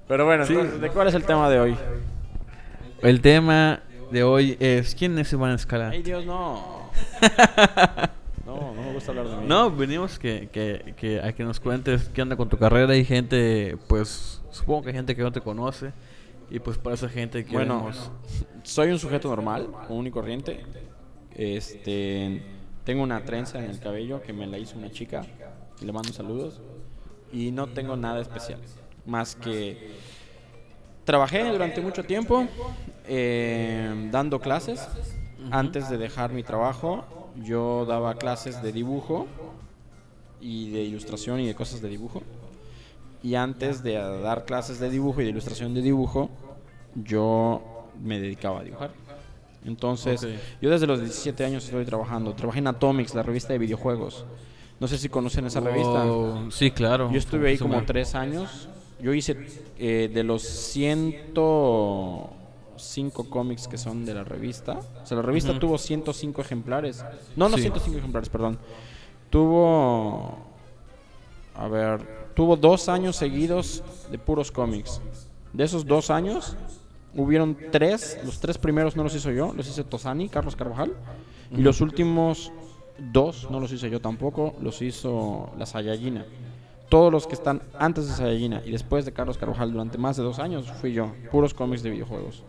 [0.08, 1.76] Pero bueno, ¿de cuál es el tema de hoy?
[3.00, 5.96] El tema de hoy es ¿quién es Iván Escalante?
[5.96, 6.90] Ay, Dios, no.
[8.44, 9.44] No, no me gusta hablar de mí.
[9.46, 12.92] No, venimos que, que, que a que nos cuentes qué onda con tu carrera.
[12.92, 15.92] Hay gente, pues, supongo que hay gente que no te conoce.
[16.50, 17.90] Y pues para esa gente que Bueno,
[18.64, 20.60] soy un sujeto normal, común y corriente.
[21.34, 22.42] Este
[22.84, 25.24] tengo una trenza en el cabello que me la hizo una chica.
[25.80, 26.60] Y le mando saludos.
[27.32, 28.60] Y no tengo nada especial.
[29.06, 29.92] Más que
[31.04, 32.46] trabajé durante mucho tiempo
[33.06, 34.86] eh, dando clases.
[35.50, 37.04] Antes de dejar mi trabajo,
[37.42, 39.26] yo daba clases de dibujo
[40.40, 42.22] y de ilustración y de cosas de dibujo.
[43.22, 46.30] Y antes de dar clases de dibujo y de ilustración de dibujo,
[46.94, 48.90] yo me dedicaba a dibujar.
[49.64, 50.26] Entonces,
[50.60, 52.34] yo desde los 17 años estoy trabajando.
[52.34, 54.24] Trabajé en Atomics, la revista de videojuegos.
[54.80, 56.04] No sé si conocen esa revista.
[56.50, 57.12] Sí, claro.
[57.12, 58.68] Yo estuve ahí como tres años.
[59.00, 59.36] Yo hice
[59.78, 64.80] eh, de los 105 cómics que son de la revista.
[65.02, 67.04] O sea, la revista tuvo 105 ejemplares.
[67.36, 68.58] No, no 105 ejemplares, perdón.
[69.30, 70.50] Tuvo...
[71.54, 75.00] A ver, tuvo dos años seguidos de puros cómics.
[75.52, 76.56] De esos dos años,
[77.14, 80.92] hubieron tres, los tres primeros no los hizo yo, los hizo Tosani, Carlos Carvajal,
[81.50, 82.52] y los últimos
[82.98, 86.24] dos no los hice yo tampoco, los hizo la Sayayina.
[86.88, 90.22] Todos los que están antes de Sayayina y después de Carlos Carvajal durante más de
[90.22, 92.44] dos años fui yo, puros cómics de videojuegos.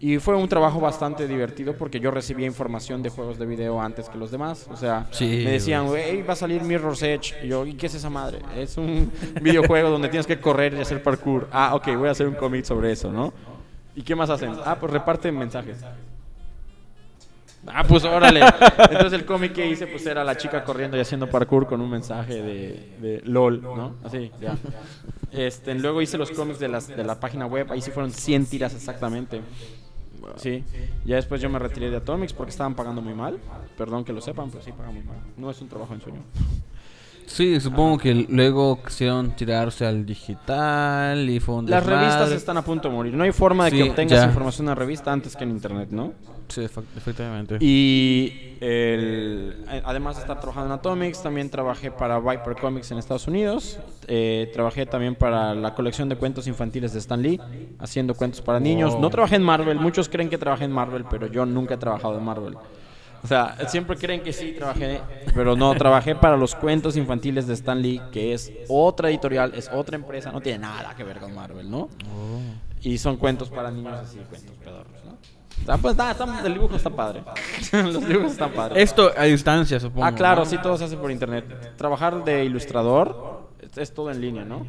[0.00, 4.08] Y fue un trabajo bastante divertido porque yo recibía información de juegos de video antes
[4.08, 4.68] que los demás.
[4.70, 7.34] O sea, me decían, güey, va a salir Mirror's Edge.
[7.42, 8.40] Y yo, ¿y qué es esa madre?
[8.56, 11.48] Es un videojuego donde tienes que correr y hacer parkour.
[11.50, 13.32] Ah, ok, voy a hacer un cómic sobre eso, ¿no?
[13.96, 14.54] ¿Y qué más hacen?
[14.64, 15.78] Ah, pues reparten mensajes.
[17.66, 18.40] Ah, pues órale.
[18.90, 21.90] Entonces el cómic que hice pues era la chica corriendo y haciendo parkour con un
[21.90, 23.94] mensaje de, LOL, ¿no?
[24.04, 24.56] Así, ya.
[25.32, 28.46] Este, luego hice los cómics de, las, de la página web, ahí sí fueron 100
[28.46, 29.40] tiras exactamente.
[30.36, 30.64] Sí,
[31.04, 33.38] ya después yo me retiré de Atomics porque estaban pagando muy mal.
[33.76, 35.16] Perdón que lo sepan, pero sí pagan muy mal.
[35.36, 36.20] No es un trabajo en sueño.
[37.26, 42.62] Sí, supongo que luego quisieron tirarse al digital y fue un Las revistas están a
[42.62, 43.14] punto de morir.
[43.14, 46.12] No hay forma de que obtengas información en una revista antes que en internet, ¿no?
[46.48, 47.56] Sí, efectivamente.
[47.60, 53.26] Y el, además de estar trabajando en Atomics, también trabajé para Viper Comics en Estados
[53.26, 53.78] Unidos.
[54.06, 57.40] Eh, trabajé también para la colección de cuentos infantiles de Stan Lee,
[57.78, 58.98] haciendo cuentos para niños.
[58.98, 59.80] No trabajé en Marvel.
[59.80, 62.56] Muchos creen que trabajé en Marvel, pero yo nunca he trabajado en Marvel.
[63.24, 65.00] O sea, siempre creen que sí trabajé,
[65.34, 69.70] pero no, trabajé para los cuentos infantiles de Stan Lee, que es otra editorial, es
[69.72, 71.78] otra empresa, no tiene nada que ver con Marvel, ¿no?
[71.78, 72.40] Oh.
[72.82, 75.16] Y son cuentos para niños así, cuentos pedorros, ¿no?
[75.64, 76.14] Sea, pues está,
[76.44, 77.22] el dibujo está padre.
[77.72, 78.82] Los dibujos están padres.
[78.82, 80.04] Esto a distancia, supongo.
[80.04, 81.76] Ah, claro, sí, todo se hace por internet.
[81.76, 84.66] Trabajar de ilustrador es, todo en línea, ¿no?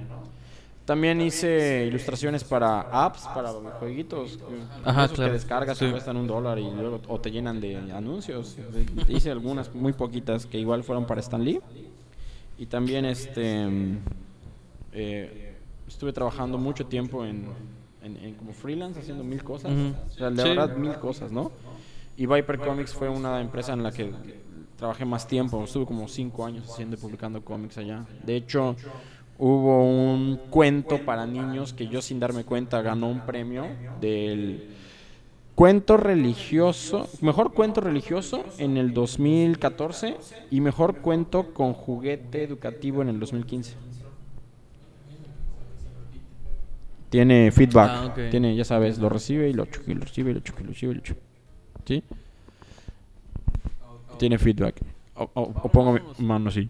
[0.86, 4.40] También hice ilustraciones para apps, para jueguitos.
[4.84, 5.32] Ajá, claro.
[5.32, 5.90] que descargas sí.
[5.90, 8.56] cuestan un dólar y luego o te llenan de anuncios.
[9.08, 11.60] hice algunas muy poquitas que igual fueron para Stan Lee.
[12.60, 13.68] Y también este
[14.94, 15.56] eh,
[15.88, 17.46] estuve trabajando mucho tiempo en,
[18.38, 19.72] como freelance haciendo mil cosas.
[19.72, 21.52] O sea, de verdad mil cosas, ¿no?
[22.16, 24.14] Y Viper Comics fue una empresa en la que
[24.78, 25.64] trabajé más tiempo.
[25.64, 28.06] Estuve como cinco años haciendo y publicando cómics allá.
[28.24, 28.76] De hecho
[29.38, 33.68] hubo un cuento para niños que yo sin darme cuenta ganó un premio
[34.00, 34.70] del
[35.56, 40.18] cuento religioso, mejor cuento religioso en el 2014
[40.52, 43.76] y mejor cuento con juguete educativo en el 2015.
[47.10, 50.42] Tiene feedback, ah, tiene, ya sabes, lo recibe y lo choque, lo recibe y lo
[50.42, 51.22] lo recibe y lo choque.
[51.86, 52.04] ¿Sí?
[54.18, 54.82] Tiene feedback.
[55.16, 56.70] O, o pongo mi mano así.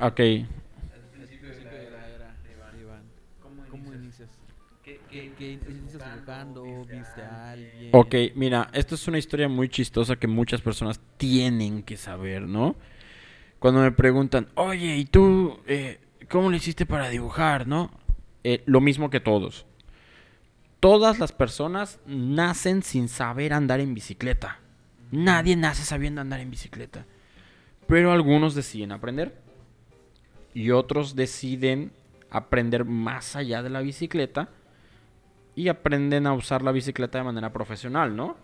[0.00, 0.20] Ok.
[3.70, 4.30] ¿Cómo inicias?
[4.82, 4.98] ¿Qué,
[5.68, 6.02] inicias
[6.88, 7.90] ¿Viste a alguien?
[7.92, 12.76] Ok, mira, esto es una historia muy chistosa que muchas personas tienen que saber, ¿no?
[13.58, 17.90] Cuando me preguntan, oye, ¿y tú eh, cómo le hiciste para dibujar, no?
[18.42, 19.66] Eh, lo mismo que todos.
[20.80, 24.60] Todas las personas nacen sin saber andar en bicicleta.
[25.10, 27.04] Nadie nace sabiendo andar en bicicleta.
[27.86, 29.49] Pero algunos deciden aprender
[30.54, 31.92] y otros deciden
[32.30, 34.48] aprender más allá de la bicicleta
[35.54, 38.36] y aprenden a usar la bicicleta de manera profesional, ¿no?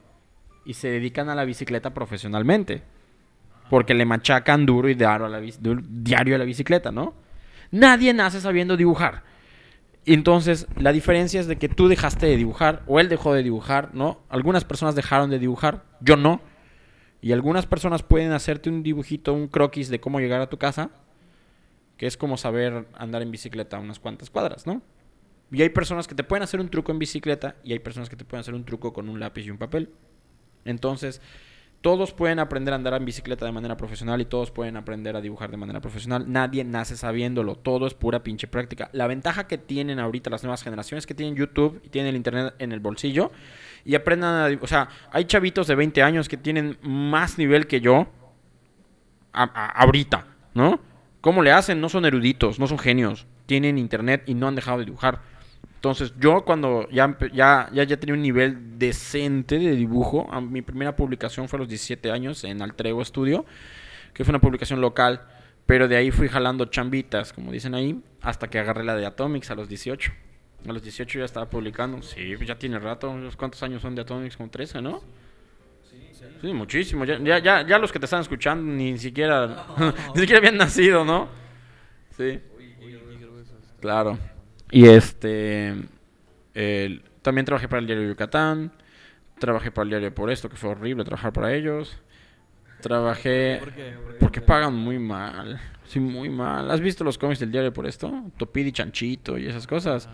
[0.64, 2.82] Y se dedican a la bicicleta profesionalmente.
[3.70, 7.14] Porque le machacan duro y diario a la, bicicleta, ¿no?
[7.70, 9.24] Nadie nace sabiendo dibujar.
[10.04, 13.90] Entonces, la diferencia es de que tú dejaste de dibujar o él dejó de dibujar,
[13.92, 14.20] ¿no?
[14.28, 16.40] Algunas personas dejaron de dibujar, yo no.
[17.20, 20.90] Y algunas personas pueden hacerte un dibujito, un croquis de cómo llegar a tu casa,
[21.96, 24.82] que es como saber andar en bicicleta unas cuantas cuadras, ¿no?
[25.50, 28.16] Y hay personas que te pueden hacer un truco en bicicleta y hay personas que
[28.16, 29.90] te pueden hacer un truco con un lápiz y un papel.
[30.64, 31.20] Entonces,
[31.80, 35.20] todos pueden aprender a andar en bicicleta de manera profesional y todos pueden aprender a
[35.20, 36.24] dibujar de manera profesional.
[36.26, 38.90] Nadie nace sabiéndolo, todo es pura pinche práctica.
[38.92, 42.16] La ventaja que tienen ahorita las nuevas generaciones es que tienen YouTube y tienen el
[42.16, 43.30] internet en el bolsillo
[43.84, 44.58] y aprendan a...
[44.60, 48.08] O sea, hay chavitos de 20 años que tienen más nivel que yo
[49.32, 50.80] ahorita, ¿no?
[51.26, 51.80] ¿Cómo le hacen?
[51.80, 53.26] No son eruditos, no son genios.
[53.46, 55.22] Tienen internet y no han dejado de dibujar.
[55.74, 60.94] Entonces, yo cuando ya, ya, ya, ya tenía un nivel decente de dibujo, mi primera
[60.94, 63.44] publicación fue a los 17 años en Altrego Studio,
[64.14, 65.26] que fue una publicación local,
[65.66, 69.50] pero de ahí fui jalando chambitas, como dicen ahí, hasta que agarré la de Atomics
[69.50, 70.12] a los 18.
[70.68, 72.02] A los 18 ya estaba publicando.
[72.02, 73.12] Sí, pues ya tiene rato.
[73.36, 74.36] ¿Cuántos años son de Atomics?
[74.36, 75.02] Como 13, ¿no?
[76.40, 77.04] Sí, muchísimo.
[77.04, 79.66] Ya, ya, ya, los que te están escuchando ni siquiera,
[80.14, 81.28] ni siquiera habían nacido, ¿no?
[82.16, 82.40] Sí.
[83.80, 84.18] Claro.
[84.70, 85.74] Y este,
[87.22, 88.72] también trabajé para el diario Yucatán.
[89.38, 91.96] Trabajé para el diario Por Esto, que fue horrible trabajar para ellos.
[92.80, 93.60] Trabajé
[94.20, 95.60] porque pagan muy mal.
[95.84, 96.70] Sí, muy mal.
[96.70, 98.24] ¿Has visto los cómics del diario Por Esto?
[98.36, 100.08] Topidi Chanchito y esas cosas.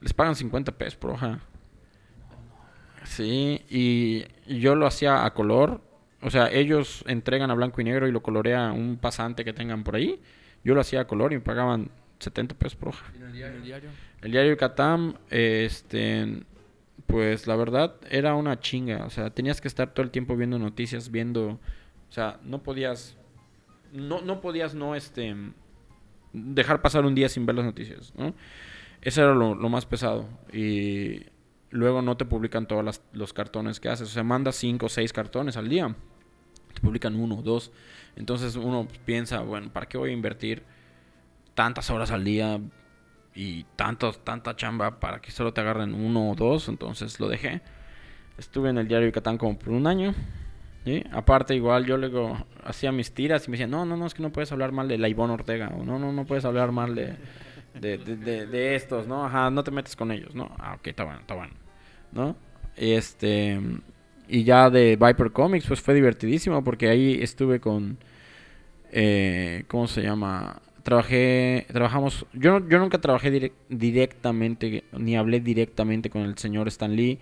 [0.00, 1.38] Les pagan 50 pesos por hoja.
[3.04, 4.24] Sí, y
[4.58, 5.80] yo lo hacía a color.
[6.20, 9.82] O sea, ellos entregan a blanco y negro y lo colorea un pasante que tengan
[9.82, 10.20] por ahí.
[10.64, 11.90] Yo lo hacía a color y me pagaban
[12.20, 13.12] 70 pesos por hoja.
[13.18, 13.32] ¿Y el
[13.62, 13.90] diario?
[14.20, 16.44] El diario Catam, este,
[17.06, 19.04] pues la verdad era una chinga.
[19.04, 21.58] O sea, tenías que estar todo el tiempo viendo noticias, viendo,
[22.08, 23.16] o sea, no podías,
[23.92, 25.34] no, no podías no, este,
[26.32, 28.32] dejar pasar un día sin ver las noticias, ¿no?
[29.00, 30.28] Eso era lo, lo más pesado.
[30.52, 31.22] Y
[31.72, 34.08] luego no te publican todos los cartones que haces.
[34.08, 35.94] O sea, mandas cinco o seis cartones al día.
[36.74, 37.72] Te publican uno o dos.
[38.14, 40.62] Entonces uno piensa, bueno, ¿para qué voy a invertir
[41.54, 42.60] tantas horas al día
[43.34, 46.68] y tantos, tanta chamba para que solo te agarren uno o dos?
[46.68, 47.62] Entonces lo dejé.
[48.38, 50.14] Estuve en el diario Yucatán como por un año.
[51.12, 54.22] Aparte, igual yo luego hacía mis tiras y me decían, no, no, no, es que
[54.22, 55.68] no puedes hablar mal de la Ortega.
[55.68, 57.16] O no, no, no puedes hablar mal de,
[57.80, 59.24] de, de, de, estos, ¿no?
[59.24, 60.54] Ajá, no te metes con ellos, ¿no?
[60.58, 61.61] Ah, ok, está bueno, está bueno.
[62.12, 62.36] ¿No?
[62.76, 63.60] Este,
[64.28, 67.98] y ya de Viper Comics, pues fue divertidísimo porque ahí estuve con,
[68.90, 70.62] eh, ¿cómo se llama?
[70.82, 77.18] Trabajé, trabajamos, yo, yo nunca trabajé directamente, ni hablé directamente con el señor Stan Lee,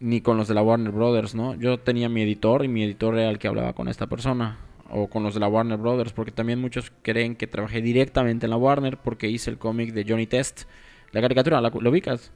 [0.00, 1.54] ni con los de la Warner Brothers, ¿no?
[1.54, 4.58] Yo tenía mi editor y mi editor era el que hablaba con esta persona,
[4.90, 8.50] o con los de la Warner Brothers, porque también muchos creen que trabajé directamente en
[8.50, 10.62] la Warner porque hice el cómic de Johnny Test,
[11.12, 12.32] la caricatura, ¿lo ubicas?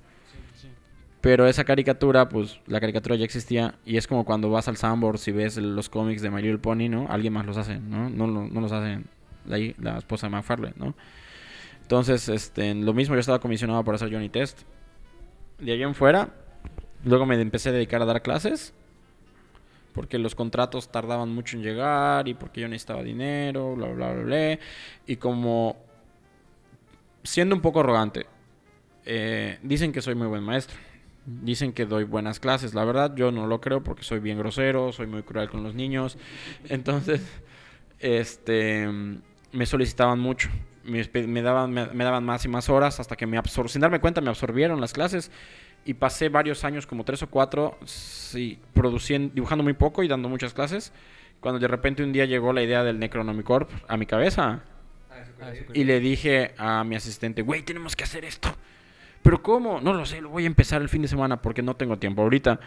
[1.23, 5.19] Pero esa caricatura, pues la caricatura ya existía y es como cuando vas al Sambor
[5.25, 7.07] y ves los cómics de My Little Pony, ¿no?
[7.09, 8.11] Alguien más los hace, ¿no?
[8.11, 9.07] No, los hacen
[9.47, 10.97] la, la esposa de McFarlane, ¿no?
[11.81, 14.63] Entonces, este, lo mismo, yo estaba comisionado para hacer Johnny Test.
[15.61, 16.31] De allá en fuera,
[17.05, 18.75] luego me empecé a dedicar a dar clases.
[19.93, 24.25] Porque los contratos tardaban mucho en llegar y porque yo necesitaba dinero, bla, bla, bla,
[24.25, 24.59] bla.
[25.07, 25.77] Y como,
[27.23, 28.27] siendo un poco arrogante,
[29.05, 30.77] eh, dicen que soy muy buen maestro.
[31.25, 32.75] Dicen que doy buenas clases.
[32.75, 35.75] La verdad, yo no lo creo porque soy bien grosero, soy muy cruel con los
[35.75, 36.19] niños.
[36.69, 37.23] Entonces,
[38.01, 38.89] este,
[39.53, 40.51] me solicitaban mucho
[40.85, 44.21] me, daban, me, daban más y más horas hasta que me absor sin darme cuenta
[44.21, 45.31] me absorbieron las clases
[45.85, 50.29] y pasé varios años, como tres o cuatro, sí, produciendo, dibujando muy poco y dando
[50.29, 50.93] muchas clases.
[51.41, 54.63] Cuando de repente un día llegó la idea del Necronomicorp a mi cabeza.
[55.75, 58.55] y le dije a mi asistente, güey, tenemos que hacer esto.
[59.23, 59.81] Pero ¿cómo?
[59.81, 62.23] No lo sé, lo voy a empezar el fin de semana porque no tengo tiempo
[62.23, 62.59] ahorita.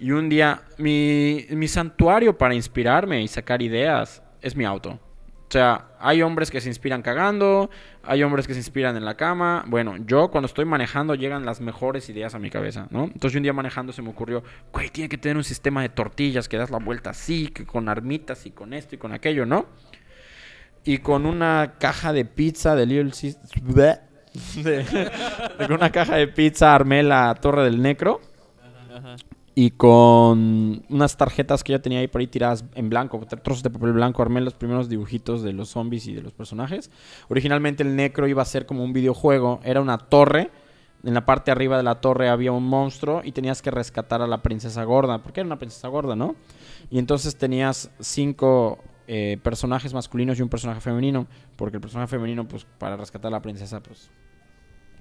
[0.00, 5.00] Y un día, mi, mi santuario para inspirarme y sacar ideas es mi auto.
[5.48, 7.70] O sea, hay hombres que se inspiran cagando,
[8.02, 9.64] hay hombres que se inspiran en la cama.
[9.66, 13.04] Bueno, yo cuando estoy manejando llegan las mejores ideas a mi cabeza, ¿no?
[13.04, 16.50] Entonces un día manejando se me ocurrió, güey, tiene que tener un sistema de tortillas
[16.50, 19.64] que das la vuelta así, que con armitas y con esto y con aquello, ¿no?
[20.84, 23.12] Y con una caja de pizza de Little
[24.62, 25.10] de,
[25.58, 28.20] con una caja de pizza armé la torre del necro
[29.60, 33.70] y con unas tarjetas que ya tenía ahí por ahí tiradas en blanco, trozos de
[33.70, 36.92] papel blanco, armé los primeros dibujitos de los zombies y de los personajes.
[37.28, 40.52] Originalmente el Necro iba a ser como un videojuego, era una torre.
[41.02, 44.28] En la parte arriba de la torre había un monstruo y tenías que rescatar a
[44.28, 46.36] la princesa gorda, porque era una princesa gorda, ¿no?
[46.88, 48.78] Y entonces tenías cinco
[49.08, 51.26] eh, personajes masculinos y un personaje femenino,
[51.56, 54.08] porque el personaje femenino, pues para rescatar a la princesa, pues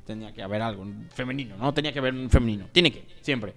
[0.08, 1.74] tenía que haber algo femenino, ¿no?
[1.74, 3.54] Tenía que haber un femenino, tiene que, siempre.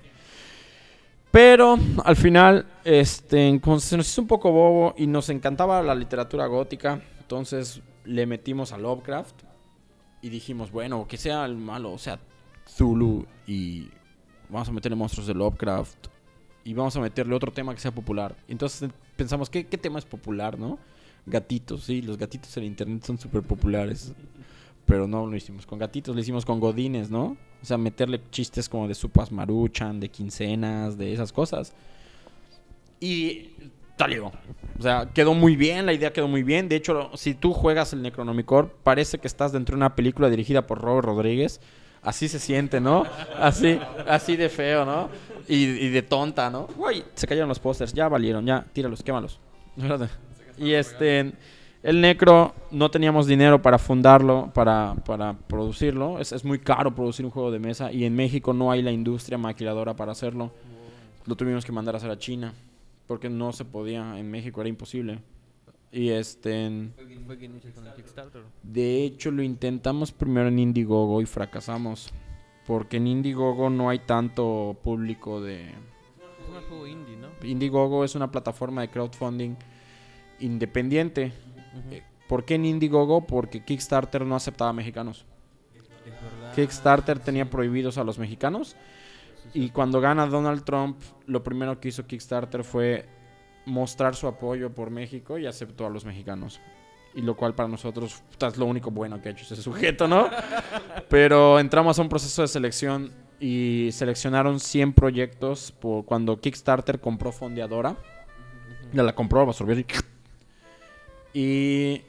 [1.31, 6.47] Pero al final, este, se nos hizo un poco bobo y nos encantaba la literatura
[6.47, 7.01] gótica.
[7.21, 9.37] Entonces le metimos a Lovecraft
[10.23, 12.19] y dijimos, bueno, que sea el malo, o sea,
[12.69, 13.89] Zulu y
[14.49, 16.09] vamos a meterle monstruos de Lovecraft
[16.65, 18.35] y vamos a meterle otro tema que sea popular.
[18.49, 20.79] Entonces pensamos, ¿qué, qué tema es popular, no?
[21.27, 24.13] Gatitos, sí, los gatitos en internet son súper populares.
[24.91, 27.37] Pero no lo hicimos con gatitos, lo hicimos con godines, ¿no?
[27.63, 31.73] O sea, meterle chistes como de supas maruchan, de quincenas, de esas cosas.
[32.99, 33.51] Y
[33.97, 34.33] salió.
[34.77, 36.69] O sea, quedó muy bien, la idea quedó muy bien.
[36.69, 40.67] De hecho, si tú juegas el Necronomicon, parece que estás dentro de una película dirigida
[40.67, 41.61] por Robert Rodríguez.
[42.03, 43.05] Así se siente, ¿no?
[43.39, 43.79] Así,
[44.09, 45.09] así de feo, ¿no?
[45.47, 46.67] Y, y de tonta, ¿no?
[46.77, 49.39] Uy, se cayeron los pósters, ya valieron, ya, tíralos, quémalos.
[50.59, 51.33] Y este,
[51.83, 56.19] el Necro no teníamos dinero para fundarlo, para, para producirlo.
[56.19, 58.93] Es, es, muy caro producir un juego de mesa y en México no hay la
[58.93, 60.53] industria maquiladora para hacerlo.
[61.27, 62.53] Lo tuvimos que mandar a hacer a China
[63.07, 64.19] porque no se podía.
[64.19, 65.21] En México era imposible.
[65.91, 66.91] Y este.
[68.63, 72.11] De hecho, lo intentamos primero en Indiegogo y fracasamos.
[72.67, 75.71] Porque en Indiegogo no hay tanto público de.
[75.71, 75.75] Es
[76.49, 77.29] un juego indie, ¿no?
[77.43, 79.57] Indiegogo es una plataforma de crowdfunding
[80.39, 81.33] independiente
[81.91, 83.27] eh, ¿Por qué en Indiegogo?
[83.27, 85.25] Porque Kickstarter no aceptaba mexicanos.
[86.55, 88.77] Kickstarter tenía prohibidos a los mexicanos.
[89.53, 93.09] Y cuando gana Donald Trump, lo primero que hizo Kickstarter fue
[93.67, 96.61] mostrar su apoyo por México y aceptó a los mexicanos.
[97.15, 100.29] Y lo cual para nosotros es lo único bueno que ha hecho ese sujeto, ¿no?
[101.09, 107.33] Pero entramos a un proceso de selección y seleccionaron 100 proyectos por cuando Kickstarter compró
[107.33, 107.97] Fondeadora.
[108.93, 109.85] Ya la compró, absorbió y
[111.33, 112.03] y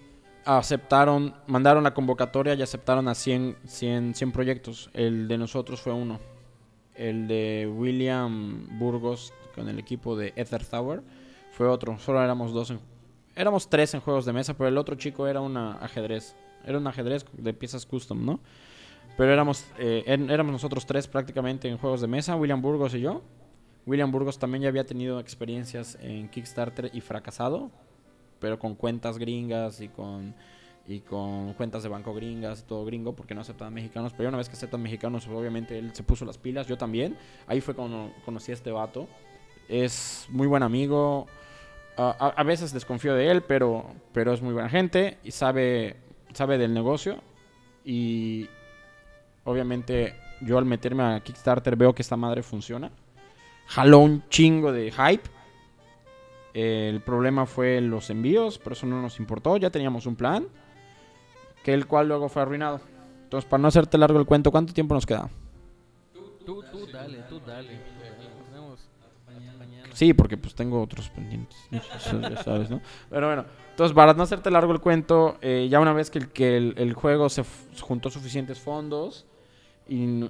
[0.45, 4.89] aceptaron, mandaron la convocatoria y aceptaron a 100, 100, 100 proyectos.
[4.93, 6.19] El de nosotros fue uno.
[6.95, 11.01] El de William Burgos con el equipo de Ether Tower
[11.51, 11.97] fue otro.
[11.99, 12.73] Solo éramos dos.
[13.35, 16.35] éramos tres en juegos de mesa, pero el otro chico era un ajedrez.
[16.65, 18.39] Era un ajedrez de piezas custom, ¿no?
[19.17, 23.21] Pero éramos, eh, éramos nosotros tres prácticamente en juegos de mesa, William Burgos y yo.
[23.85, 27.71] William Burgos también ya había tenido experiencias en Kickstarter y fracasado
[28.41, 30.35] pero con cuentas gringas y con
[30.87, 34.13] y con cuentas de banco gringas, todo gringo, porque no aceptaban mexicanos.
[34.17, 37.15] Pero una vez que aceptan mexicanos, obviamente él se puso las pilas, yo también.
[37.47, 39.07] Ahí fue cuando conocí a este vato.
[39.69, 41.27] Es muy buen amigo.
[41.97, 45.97] A, veces desconfío de él, pero, pero es muy buena gente y sabe,
[46.33, 47.21] sabe del negocio.
[47.85, 48.49] Y
[49.43, 52.91] obviamente yo al meterme a Kickstarter veo que esta madre funciona.
[53.67, 55.29] Jaló un chingo de hype
[56.53, 59.57] el problema fue los envíos, pero eso no nos importó.
[59.57, 60.47] Ya teníamos un plan,
[61.63, 62.81] que el cual luego fue arruinado.
[63.23, 65.29] Entonces, para no hacerte largo el cuento, ¿cuánto tiempo nos queda?
[66.13, 67.91] Tú, tú, dale, tú dale.
[69.93, 71.57] Sí, porque pues tengo otros pendientes.
[71.69, 72.81] ya sabes, ¿no?
[73.09, 76.29] Pero bueno, entonces para no hacerte largo el cuento, eh, ya una vez que el,
[76.29, 77.43] que el, juego se
[77.81, 79.25] juntó suficientes fondos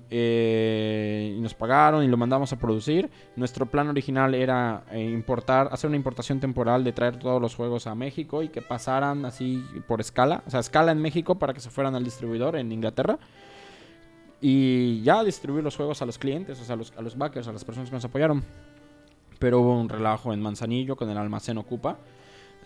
[0.10, 5.70] eh, y, nos pagaron y lo mandamos a producir, nuestro plan original era eh, importar,
[5.72, 9.64] hacer una importación temporal de traer todos los juegos a México y que pasaran así
[9.88, 13.20] por escala, o sea, escala en México para que se fueran al distribuidor en Inglaterra.
[14.44, 17.48] Y ya distribuir los juegos a los clientes, o sea, a los, a los backers,
[17.48, 18.44] a las personas que nos apoyaron.
[19.38, 22.00] Pero hubo un relajo en Manzanillo con el almacén Ocupa.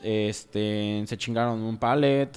[0.01, 2.29] Este, se chingaron un pallet,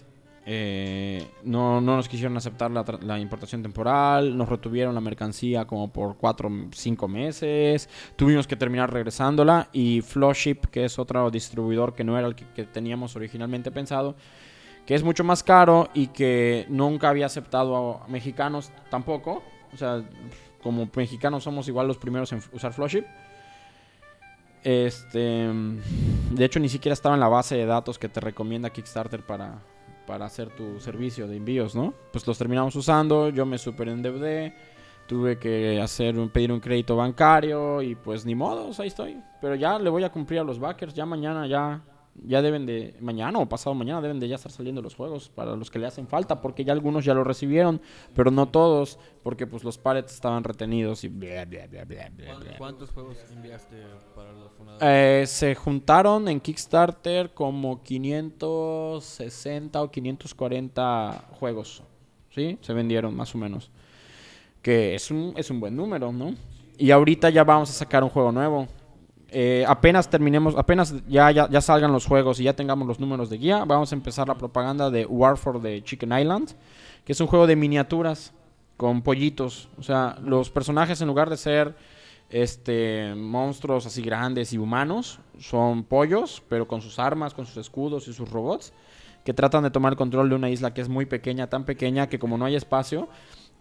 [0.51, 5.93] eh, no, no, nos quisieron aceptar la, la, importación temporal, nos retuvieron la mercancía como
[5.93, 12.03] por 4 5 meses, tuvimos que terminar regresándola y Flowship, que es otro distribuidor que
[12.03, 14.17] no era el que, que, teníamos originalmente pensado,
[14.87, 19.43] que es mucho más caro y que nunca había aceptado a mexicanos tampoco,
[19.75, 20.03] o sea,
[20.63, 23.05] como mexicanos somos igual los primeros en usar Flowship.
[24.65, 25.19] Este,
[26.31, 29.59] de hecho, ni siquiera estaba en la base de datos que te recomienda Kickstarter para,
[30.09, 31.93] para hacer tu servicio de envíos, ¿no?
[32.11, 34.55] Pues los terminamos usando, yo me super endeudé,
[35.07, 39.23] tuve que hacer un, pedir un crédito bancario y pues ni modo, ahí estoy.
[39.39, 41.83] Pero ya le voy a cumplir a los backers, ya mañana ya
[42.27, 45.57] ya deben de, mañana o pasado mañana deben de ya estar saliendo los juegos para
[45.57, 47.81] los que le hacen falta, porque ya algunos ya lo recibieron,
[48.15, 51.13] pero no todos, porque pues los pallets estaban retenidos y
[52.59, 53.77] ¿Cuántos juegos enviaste
[54.15, 54.89] para los fundadores?
[54.89, 61.83] Eh, se juntaron en Kickstarter como 560 o 540 juegos,
[62.31, 62.59] ¿sí?
[62.61, 63.71] Se vendieron más o menos.
[64.63, 66.35] Que es un, es un buen número, ¿no?
[66.77, 68.69] Y ahorita ya vamos a sacar un juego nuevo
[69.31, 73.37] eh, apenas terminemos, apenas ya, ya, salgan los juegos y ya tengamos los números de
[73.37, 76.53] guía, vamos a empezar la propaganda de War for the Chicken Island,
[77.05, 78.33] que es un juego de miniaturas
[78.79, 79.69] con pollitos.
[79.79, 81.77] O sea, los personajes en lugar de ser
[82.31, 88.09] este monstruos así grandes y humanos, son pollos, pero con sus armas, con sus escudos
[88.09, 88.73] y sus robots,
[89.25, 92.19] que tratan de tomar control de una isla que es muy pequeña, tan pequeña que
[92.19, 93.09] como no hay espacio,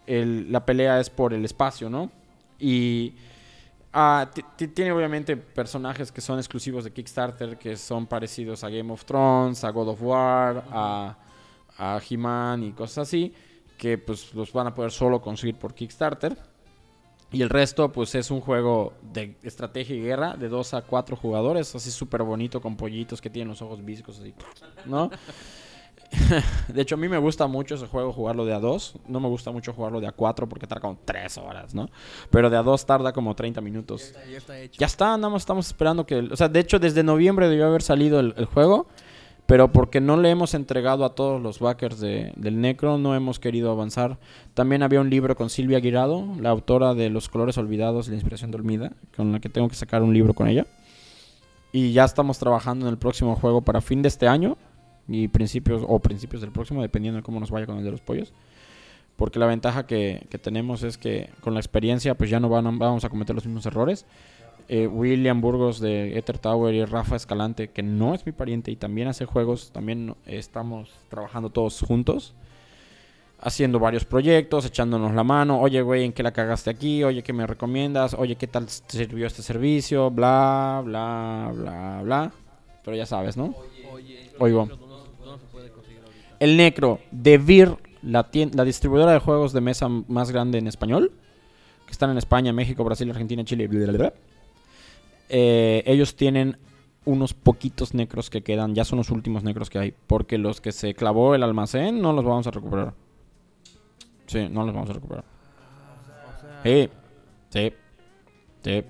[0.06, 2.10] la pelea es por el espacio, ¿no?
[2.58, 3.14] Y
[3.92, 4.30] Ah,
[4.74, 9.64] tiene obviamente personajes que son exclusivos de Kickstarter, que son parecidos a Game of Thrones,
[9.64, 11.16] a God of War, a,
[11.78, 13.32] a He-Man y cosas así,
[13.78, 16.36] que pues los van a poder solo conseguir por Kickstarter.
[17.30, 21.16] Y el resto pues es un juego de estrategia y guerra de 2 a 4
[21.16, 24.34] jugadores, así súper bonito con pollitos que tienen los ojos viscos así,
[24.86, 25.10] ¿no?
[26.68, 28.94] de hecho, a mí me gusta mucho ese juego jugarlo de a 2.
[29.08, 31.88] No me gusta mucho jugarlo de a 4 porque tarda como 3 horas, ¿no?
[32.30, 34.14] Pero de a 2 tarda como 30 minutos.
[34.30, 36.16] Ya está, ya está nada más estamos esperando que...
[36.16, 38.86] O sea, de hecho, desde noviembre debió haber salido el, juego.
[39.46, 43.38] Pero porque no le hemos entregado a todos los backers de, del Necro, no hemos
[43.38, 44.18] querido avanzar.
[44.52, 48.16] También había un libro con Silvia Guirado, la autora de Los Colores Olvidados y la
[48.16, 50.66] Inspiración Dormida, con la que tengo que sacar un libro con ella.
[51.72, 54.58] Y ya estamos trabajando en el próximo juego para fin de este año
[55.08, 58.00] y principios o principios del próximo, dependiendo de cómo nos vaya con el de los
[58.00, 58.32] pollos.
[59.16, 63.04] Porque la ventaja que, tenemos es que con la experiencia pues ya no van, vamos
[63.04, 64.06] a cometer los mismos errores.
[64.68, 68.76] Eh, William Burgos de Ether Tower y Rafa Escalante, que no es mi pariente y
[68.76, 72.34] también hace juegos, también estamos trabajando todos juntos,
[73.40, 77.02] haciendo varios proyectos, echándonos la mano, oye güey, ¿en qué la cagaste aquí?
[77.02, 78.14] Oye, ¿qué me recomiendas?
[78.14, 80.10] Oye, ¿qué tal sirvió este servicio?
[80.10, 82.32] Bla, bla, bla, bla.
[82.84, 83.54] Pero ya sabes, ¿no?
[84.38, 84.68] Oigo.
[86.40, 91.12] El Necro de Vir, la, la distribuidora de juegos de mesa más grande en español,
[91.86, 94.12] que están en España, México, Brasil, Argentina, Chile, bla,
[95.28, 96.56] eh, ellos tienen
[97.04, 100.72] unos poquitos necros que quedan, ya son los últimos necros que hay, porque los que
[100.72, 102.94] se clavó el almacén no los vamos a recuperar.
[104.26, 105.24] Sí, no los vamos a recuperar.
[106.62, 106.88] Sí,
[107.50, 107.72] sí,
[108.62, 108.84] sí.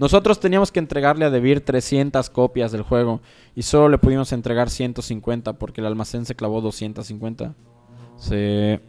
[0.00, 3.20] Nosotros teníamos que entregarle a Debir 300 copias del juego
[3.54, 7.54] y solo le pudimos entregar 150 porque el almacén se clavó 250.
[8.16, 8.80] Sí.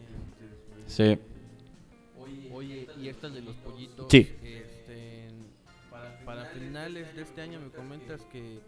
[0.88, 1.19] Sí.
[2.53, 4.05] Oye, ¿y estas de los pollitos?
[4.09, 4.33] Sí.
[4.41, 5.27] Este,
[6.25, 8.61] para, finales de este año me comentas que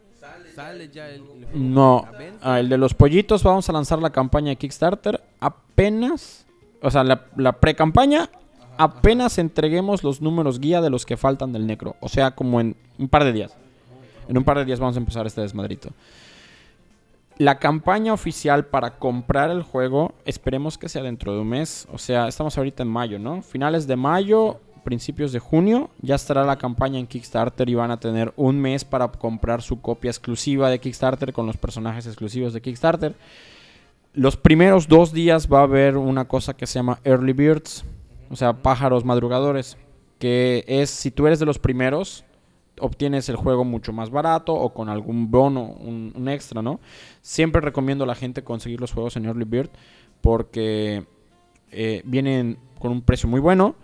[0.53, 1.23] sale ya el...
[1.53, 2.05] no,
[2.41, 6.45] ah, el de los pollitos vamos a lanzar la campaña de Kickstarter apenas...
[6.81, 8.29] O sea, la, la pre-campaña
[8.77, 11.95] apenas entreguemos los números guía de los que faltan del necro.
[11.99, 13.55] O sea, como en un par de días.
[14.27, 15.89] En un par de días vamos a empezar este desmadrito.
[17.37, 21.87] La campaña oficial para comprar el juego, esperemos que sea dentro de un mes.
[21.91, 23.41] O sea, estamos ahorita en mayo, ¿no?
[23.41, 27.99] Finales de mayo, principios de junio, ya estará la campaña en Kickstarter y van a
[27.99, 32.61] tener un mes para comprar su copia exclusiva de Kickstarter con los personajes exclusivos de
[32.61, 33.15] Kickstarter.
[34.13, 37.83] Los primeros dos días va a haber una cosa que se llama Early Birds
[38.33, 39.77] o sea, pájaros madrugadores,
[40.17, 42.25] que es si tú eres de los primeros
[42.79, 46.79] obtienes el juego mucho más barato o con algún bono, un, extra, ¿no?
[47.21, 49.69] Siempre recomiendo a la gente conseguir los juegos en Early Bird
[50.21, 51.05] porque
[51.71, 53.75] eh, vienen con un precio muy bueno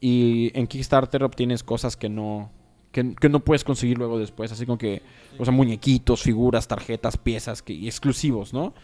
[0.00, 2.52] y en Kickstarter obtienes cosas que no,
[2.92, 5.02] que, no puedes conseguir luego después, así como que,
[5.38, 8.74] o sea, muñequitos, figuras, tarjetas, piezas que, y exclusivos, ¿no?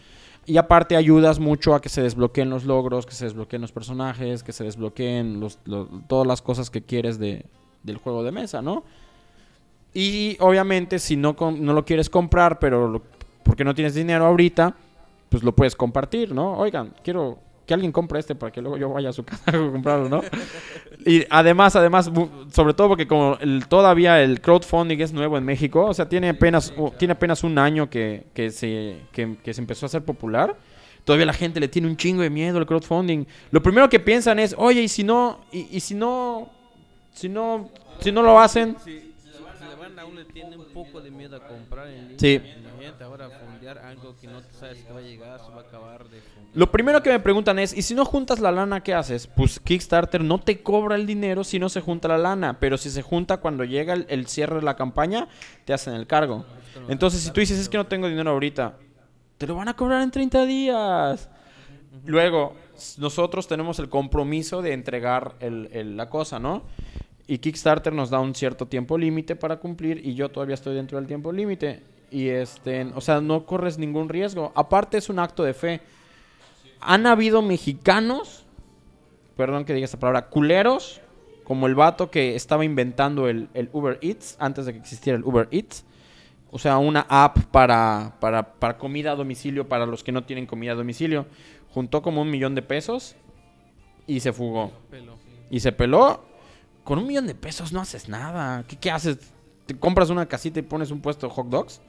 [0.45, 4.43] Y aparte ayudas mucho a que se desbloqueen los logros, que se desbloqueen los personajes,
[4.43, 5.59] que se desbloqueen los,
[6.07, 7.45] todas las cosas que quieres de,
[7.83, 8.83] del juego de mesa, ¿no?
[9.93, 13.01] Y obviamente si no, no lo quieres comprar, pero
[13.43, 14.75] porque no tienes dinero ahorita,
[15.29, 16.57] pues lo puedes compartir, ¿no?
[16.57, 19.51] Oigan, quiero que alguien compre este para que luego yo vaya a su casa a
[19.51, 20.21] comprarlo, ¿no?
[21.05, 22.11] y además, además,
[22.51, 26.29] sobre todo porque como el, todavía el crowdfunding es nuevo en México, o sea, tiene
[26.29, 30.55] apenas, tiene apenas un año que, que se, que, se empezó a hacer popular.
[31.05, 33.25] Todavía la gente le tiene un chingo de miedo al crowdfunding.
[33.51, 36.49] Lo primero que piensan es, oye, y si no, y, si no,
[37.11, 37.69] si no,
[37.99, 38.77] si no lo hacen...
[38.85, 39.13] Si,
[39.77, 42.41] banda aún le tiene un poco de miedo a comprar en línea, sí.
[43.01, 43.29] Ahora
[43.87, 46.21] algo que no sabes va a llegar, se va a acabar de
[46.53, 49.25] lo primero que me preguntan es, ¿y si no juntas la lana, qué haces?
[49.27, 52.89] Pues Kickstarter no te cobra el dinero si no se junta la lana, pero si
[52.89, 55.27] se junta cuando llega el, cierre de la campaña,
[55.65, 56.45] te hacen el cargo.
[56.87, 58.77] Entonces, si tú dices, es que no tengo dinero ahorita,
[59.37, 61.29] te lo van a cobrar en 30 días.
[62.05, 62.55] Luego,
[62.97, 66.63] nosotros tenemos el compromiso de entregar la cosa, ¿no?
[67.25, 70.97] Y Kickstarter nos da un cierto tiempo límite para cumplir y yo todavía estoy dentro
[70.97, 71.92] del tiempo límite.
[72.13, 74.51] Y este, o sea, no corres ningún riesgo.
[74.55, 75.81] Aparte es un acto de fe
[76.85, 78.45] han habido mexicanos,
[79.35, 81.01] perdón que diga esta palabra, culeros,
[81.43, 85.47] como el vato que estaba inventando el, Uber Eats antes de que existiera el Uber
[85.51, 85.85] Eats.
[86.51, 90.45] O sea, una app para, para, para, comida a domicilio para los que no tienen
[90.45, 91.25] comida a domicilio.
[91.73, 93.15] Juntó como un millón de pesos
[94.05, 94.71] y se fugó.
[95.49, 96.23] Y se peló.
[96.83, 98.63] Con un millón de pesos no haces nada.
[98.67, 99.17] ¿Qué, qué haces?
[99.65, 101.81] ¿Te compras una casita y pones un puesto de hot dogs?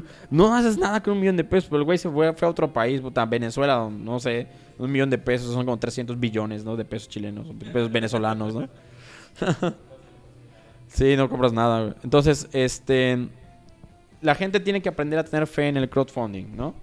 [0.30, 1.68] no haces nada con un millón de pesos.
[1.68, 4.46] Pero el güey se fue, a otro país, puta, Venezuela, no sé,
[4.78, 6.76] un millón de pesos son como 300 billones, ¿no?
[6.76, 8.68] De pesos chilenos, pesos venezolanos, ¿no?
[10.88, 13.28] sí, no compras nada, Entonces, este.
[14.20, 16.74] La gente tiene que aprender a tener fe en el crowdfunding, ¿no?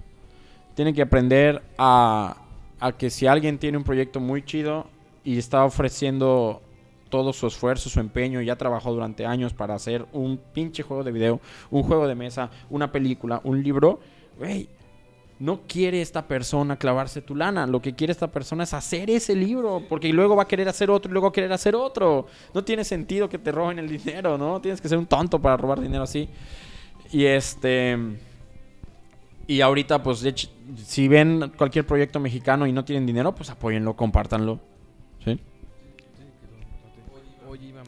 [0.76, 2.36] Tiene que aprender a,
[2.81, 4.88] a que si alguien tiene un proyecto muy chido
[5.23, 6.61] y está ofreciendo
[7.10, 11.11] todo su esfuerzo, su empeño, ya trabajó durante años para hacer un pinche juego de
[11.11, 11.41] video,
[11.72, 13.99] un juego de mesa, una película, un libro,
[14.38, 14.69] güey,
[15.40, 17.65] no quiere esta persona clavarse tu lana.
[17.65, 19.81] Lo que quiere esta persona es hacer ese libro.
[19.88, 22.27] Porque luego va a querer hacer otro y luego va a querer hacer otro.
[22.53, 24.60] No tiene sentido que te roben el dinero, ¿no?
[24.60, 26.27] Tienes que ser un tonto para robar dinero así.
[27.11, 27.98] Y este.
[29.48, 30.27] Y ahorita, pues,
[30.86, 34.60] si ven cualquier proyecto mexicano y no tienen dinero, pues apóyenlo, compártanlo.
[35.23, 35.40] ¿Sí?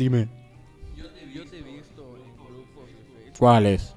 [0.01, 0.27] Dime.
[0.95, 3.37] Yo te, he visto en grupos de Facebook.
[3.37, 3.93] ¿Cuáles?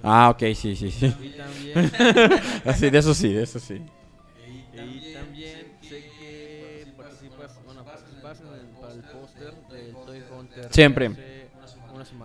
[0.00, 1.06] Ah, ok, sí, sí, sí.
[1.06, 1.90] Y también.
[2.64, 3.82] Así, de eso sí, de eso sí.
[4.44, 10.68] Y también sé que participas, bueno, participas en el, para el póster del Toy Hunter.
[10.72, 11.16] Siempre.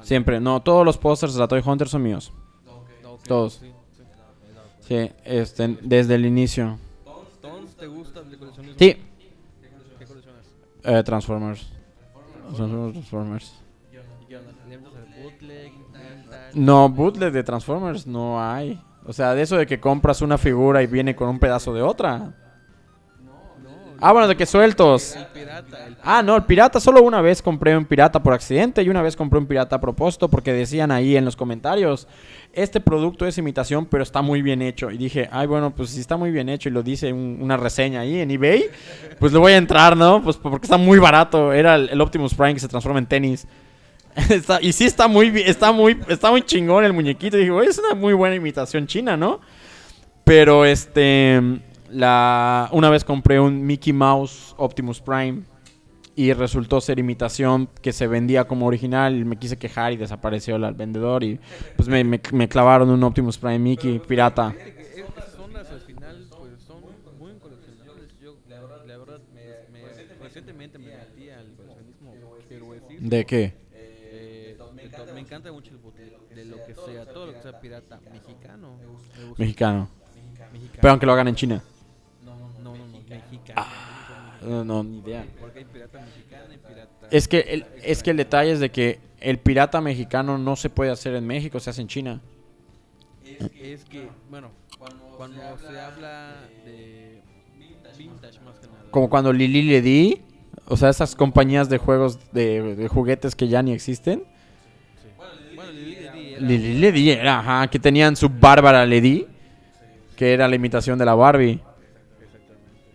[0.04, 0.40] Siempre.
[0.40, 2.32] No, todos los pósters de la Toy Hunter son míos.
[3.28, 3.60] Todos.
[4.88, 6.78] Sí, este, desde el inicio.
[7.42, 8.78] ¿Tons te gusta de coleccionismo?
[8.78, 8.98] Sí.
[9.98, 10.46] ¿Qué coleccionas?
[10.84, 11.81] Eh, Transformers.
[12.56, 13.62] Transformers.
[16.54, 18.82] No, bootleg de Transformers no hay.
[19.06, 21.82] O sea, de eso de que compras una figura y viene con un pedazo de
[21.82, 22.34] otra.
[24.04, 25.16] Ah, bueno, de que sueltos.
[26.04, 26.80] Ah, no, el pirata.
[26.80, 29.80] Solo una vez compré un pirata por accidente y una vez compré un pirata a
[29.80, 32.08] propósito porque decían ahí en los comentarios,
[32.52, 34.90] este producto es imitación, pero está muy bien hecho.
[34.90, 38.00] Y dije, ay, bueno, pues si está muy bien hecho y lo dice una reseña
[38.00, 38.72] ahí en eBay,
[39.20, 40.24] pues le voy a entrar, ¿no?
[40.24, 41.54] Pues porque está muy barato.
[41.54, 43.48] Era el, Optimus Prime que se transforma en tenis.
[44.62, 47.38] y sí está muy, está muy, está muy chingón el muñequito.
[47.38, 49.42] Y dije, es una muy buena imitación china, ¿no?
[50.24, 51.62] Pero este
[51.92, 55.44] la, una vez compré un Mickey Mouse Optimus Prime
[56.16, 60.56] y resultó ser imitación que se vendía como original y me quise quejar y desapareció
[60.56, 61.40] el vendedor y
[61.76, 64.48] pues me, me, clavaron un Optimus Prime Mickey pirata.
[64.48, 66.82] al final pues son
[67.18, 68.12] muy coleccionables.
[68.22, 69.82] Yo la verdad, me,
[70.22, 72.14] recientemente me metí al coleccionismo
[73.00, 73.54] ¿De qué?
[73.74, 74.58] Eh,
[75.14, 78.00] me encanta mucho el de lo que sea, todo lo que sea pirata.
[78.12, 78.78] Mexicano.
[79.38, 79.90] mexicano.
[80.80, 81.64] Pero aunque lo hagan en China.
[84.42, 85.26] No, no, ni idea.
[87.12, 90.70] Es que, el, es que el detalle es de que el pirata mexicano no se
[90.70, 92.22] puede hacer en México, se hace en China.
[93.62, 94.50] Es, que, bueno,
[95.18, 96.36] cuando, se habla
[96.66, 97.22] de
[97.98, 98.86] vintage más que nada.
[98.90, 100.22] Como cuando Lili le
[100.68, 104.24] o sea, esas compañías de juegos de, juguetes que ya ni existen.
[106.40, 109.28] Lili Ledy era, ajá, que tenían su Bárbara Ledy,
[110.16, 111.60] que era la imitación de la Barbie.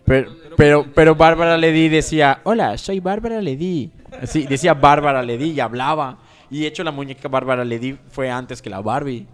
[0.05, 3.91] Pero, pero, pero Bárbara Ledy decía, hola, soy Bárbara Ledy.
[4.23, 6.17] Sí, decía Bárbara Ledy y hablaba.
[6.49, 9.27] Y de hecho la muñeca Bárbara Ledy fue antes que la Barbie.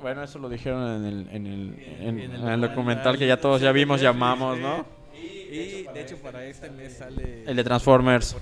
[0.00, 3.70] Bueno, eso lo dijeron en el, en el, en, el documental que ya todos ya
[3.70, 4.86] vimos, llamamos, ¿no?
[5.14, 7.44] Y de hecho para este mes sale...
[7.46, 8.36] El de Transformers.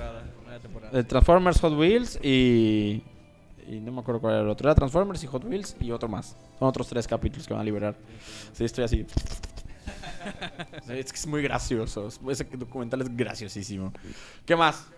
[0.93, 3.03] El Transformers Hot Wheels y...
[3.69, 4.67] Y no me acuerdo cuál era el otro.
[4.67, 6.37] Era Transformers y Hot Wheels y otro más.
[6.59, 7.95] Son otros tres capítulos que van a liberar.
[8.55, 9.07] Sí, estoy así.
[10.89, 12.09] es que es muy gracioso.
[12.31, 13.93] Ese documental es graciosísimo.
[14.47, 14.89] ¿Qué más?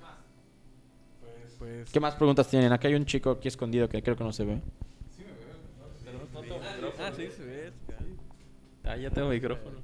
[1.58, 2.72] Pues, ¿Qué más preguntas tienen?
[2.72, 4.62] Acá hay un chico aquí escondido que creo que no se ve.
[6.98, 7.72] Ah, sí, se ve.
[8.84, 9.78] Ah, ya tengo micrófono.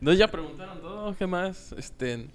[0.00, 1.16] No, ya preguntaron todo.
[1.16, 1.72] ¿Qué más?
[1.72, 2.28] Este.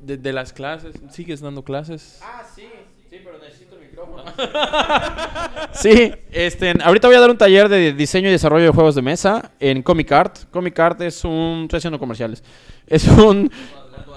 [0.00, 0.96] De, las clases.
[1.10, 2.20] ¿Sigues dando clases?
[2.22, 2.68] Ah, sí.
[3.10, 3.69] Sí, pero necesito
[4.00, 4.24] micrófono.
[5.72, 9.02] sí, este, ahorita voy a dar un taller de diseño y desarrollo de juegos de
[9.02, 10.38] mesa en Comic Art.
[10.50, 11.62] Comic Art es un.
[11.62, 12.42] Estoy haciendo comerciales.
[12.86, 13.50] Es un.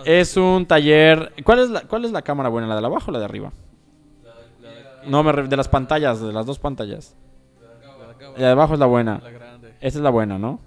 [0.04, 1.32] Es un taller.
[1.44, 2.68] ¿Cuál es la, cuál es la cámara buena?
[2.68, 3.52] ¿La de abajo o la de arriba?
[5.06, 7.16] No, me de las pantallas, de las dos pantallas.
[8.36, 9.22] La de abajo es la buena.
[9.80, 10.60] Esta es la buena, ¿no?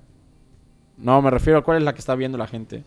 [0.97, 2.85] No, me refiero a cuál es la que está viendo la gente.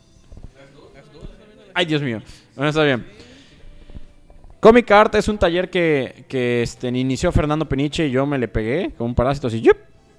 [1.73, 2.22] Ay, Dios mío.
[2.56, 3.06] Bueno, está bien.
[4.60, 6.26] Comic Art es un taller que,
[6.61, 9.64] este, inició Fernando Peniche y yo me le pegué con un parásito así.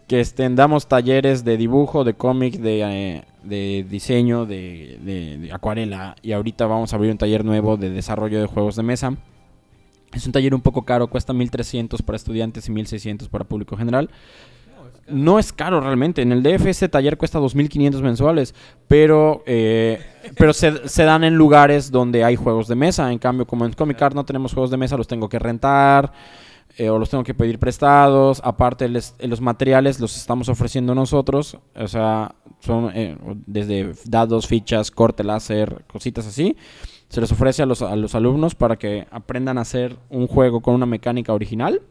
[0.06, 6.16] Que este, damos talleres de dibujo, de cómic, de, eh, diseño, de, de, acuarela.
[6.22, 9.14] Y ahorita vamos a abrir un taller nuevo de desarrollo de juegos de mesa.
[10.14, 14.10] Es un taller un poco caro, cuesta 1300 para estudiantes y 1600 para público general.
[15.08, 16.22] No es caro realmente.
[16.22, 18.54] En el DF ese taller cuesta 2.500 mensuales,
[18.88, 20.00] pero, eh,
[20.36, 23.10] pero se, dan en lugares donde hay juegos de mesa.
[23.10, 26.12] En cambio, como en Comic Art no tenemos juegos de mesa, los tengo que rentar
[26.76, 28.40] eh, o los tengo que pedir prestados.
[28.44, 31.58] Aparte, los materiales los estamos ofreciendo nosotros.
[31.74, 36.56] O sea, son eh, desde dados, fichas, corte láser, cositas así
[37.10, 40.86] se les ofrece a los alumnos para que aprendan a hacer un juego con una
[40.86, 41.82] mecánica original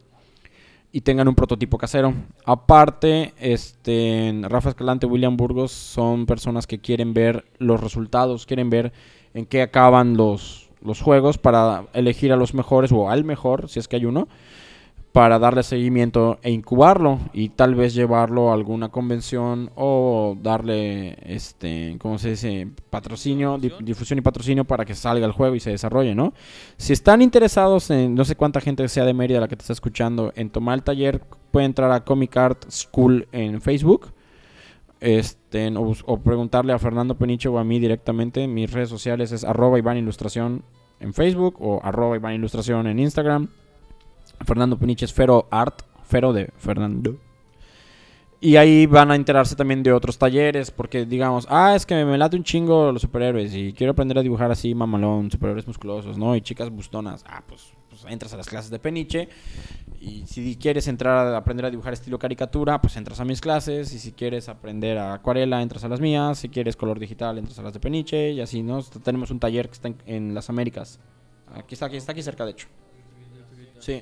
[0.92, 2.14] y tengan un prototipo casero.
[2.44, 8.92] Aparte, este, Rafa Escalante, William Burgos son personas que quieren ver los resultados, quieren ver
[9.34, 13.78] en qué acaban los, los juegos para elegir a los mejores o al mejor, si
[13.78, 14.28] es que hay uno,
[15.12, 21.96] para darle seguimiento e incubarlo y tal vez llevarlo a alguna convención o darle este
[21.98, 24.20] cómo se dice patrocinio difusión.
[24.20, 26.32] y patrocinio para que salga el juego y se desarrolle no
[26.76, 29.72] si están interesados en no sé cuánta gente sea de Mérida la que te está
[29.72, 31.20] escuchando en tomar el taller
[31.50, 34.12] puede entrar a Comic Art School en Facebook
[35.00, 38.46] este o, preguntarle a Fernando Peniche o a mí directamente.
[38.46, 40.62] Mis redes sociales es arroba Iván Ilustración
[41.00, 43.48] en Facebook o arroba Iván Ilustración en Instagram
[44.44, 47.16] Fernando Peniche es Fero Art, Fero de Fernando.
[48.42, 52.16] Y ahí van a enterarse también de otros talleres, porque digamos, ah, es que me
[52.16, 56.34] late un chingo los superhéroes y quiero aprender a dibujar así, mamalón, superhéroes musculosos, ¿no?
[56.34, 57.22] Y chicas bustonas.
[57.28, 59.28] Ah, pues, pues entras a las clases de Peniche.
[60.00, 63.92] Y si quieres entrar a aprender a dibujar estilo caricatura, pues entras a mis clases.
[63.92, 66.38] Y si quieres aprender a acuarela, entras a las mías.
[66.38, 68.30] Si quieres color digital, entras a las de Peniche.
[68.30, 68.82] Y así, ¿no?
[68.82, 70.98] Tenemos un taller que está en, en las Américas.
[71.54, 72.68] Aquí está, aquí está aquí cerca, de hecho.
[73.80, 74.00] Sí.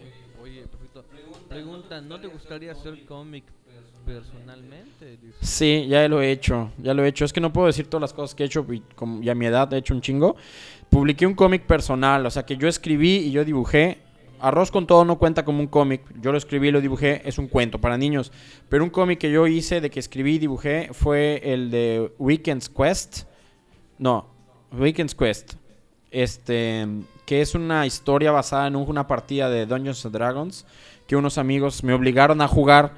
[1.49, 3.45] Pregunta, ¿no te gustaría hacer cómic
[4.05, 5.19] personalmente?
[5.41, 7.25] Sí, ya lo he hecho, ya lo he hecho.
[7.25, 9.47] Es que no puedo decir todas las cosas que he hecho y, como, a mi
[9.47, 10.37] edad he hecho un chingo.
[10.91, 13.99] Publiqué un cómic personal, o sea que yo escribí y yo dibujé.
[14.41, 16.03] Arroz con todo no cuenta como un cómic.
[16.21, 18.31] Yo lo escribí y lo dibujé, es un cuento para niños.
[18.69, 22.69] Pero un cómic que yo hice de que escribí y dibujé fue el de Weekend's
[22.69, 23.25] Quest.
[23.99, 24.27] No,
[24.71, 25.55] Weekend's Quest.
[26.11, 26.87] Este,
[27.27, 30.67] que es una historia basada en una partida de Dungeons and Dragons
[31.09, 32.93] que unos amigos me obligaron a jugar.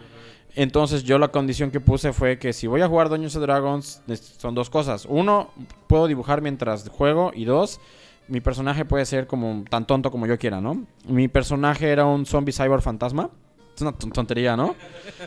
[0.56, 4.02] Entonces yo la condición que puse fue que si voy a jugar Dungeons and Dragons
[4.36, 5.06] son dos cosas.
[5.08, 5.50] Uno,
[5.86, 7.80] puedo dibujar mientras juego y dos,
[8.26, 10.84] mi personaje puede ser como tan tonto como yo quiera, ¿no?
[11.06, 13.30] Mi personaje era un zombie cyber fantasma.
[13.76, 14.74] Es una tontería, ¿no?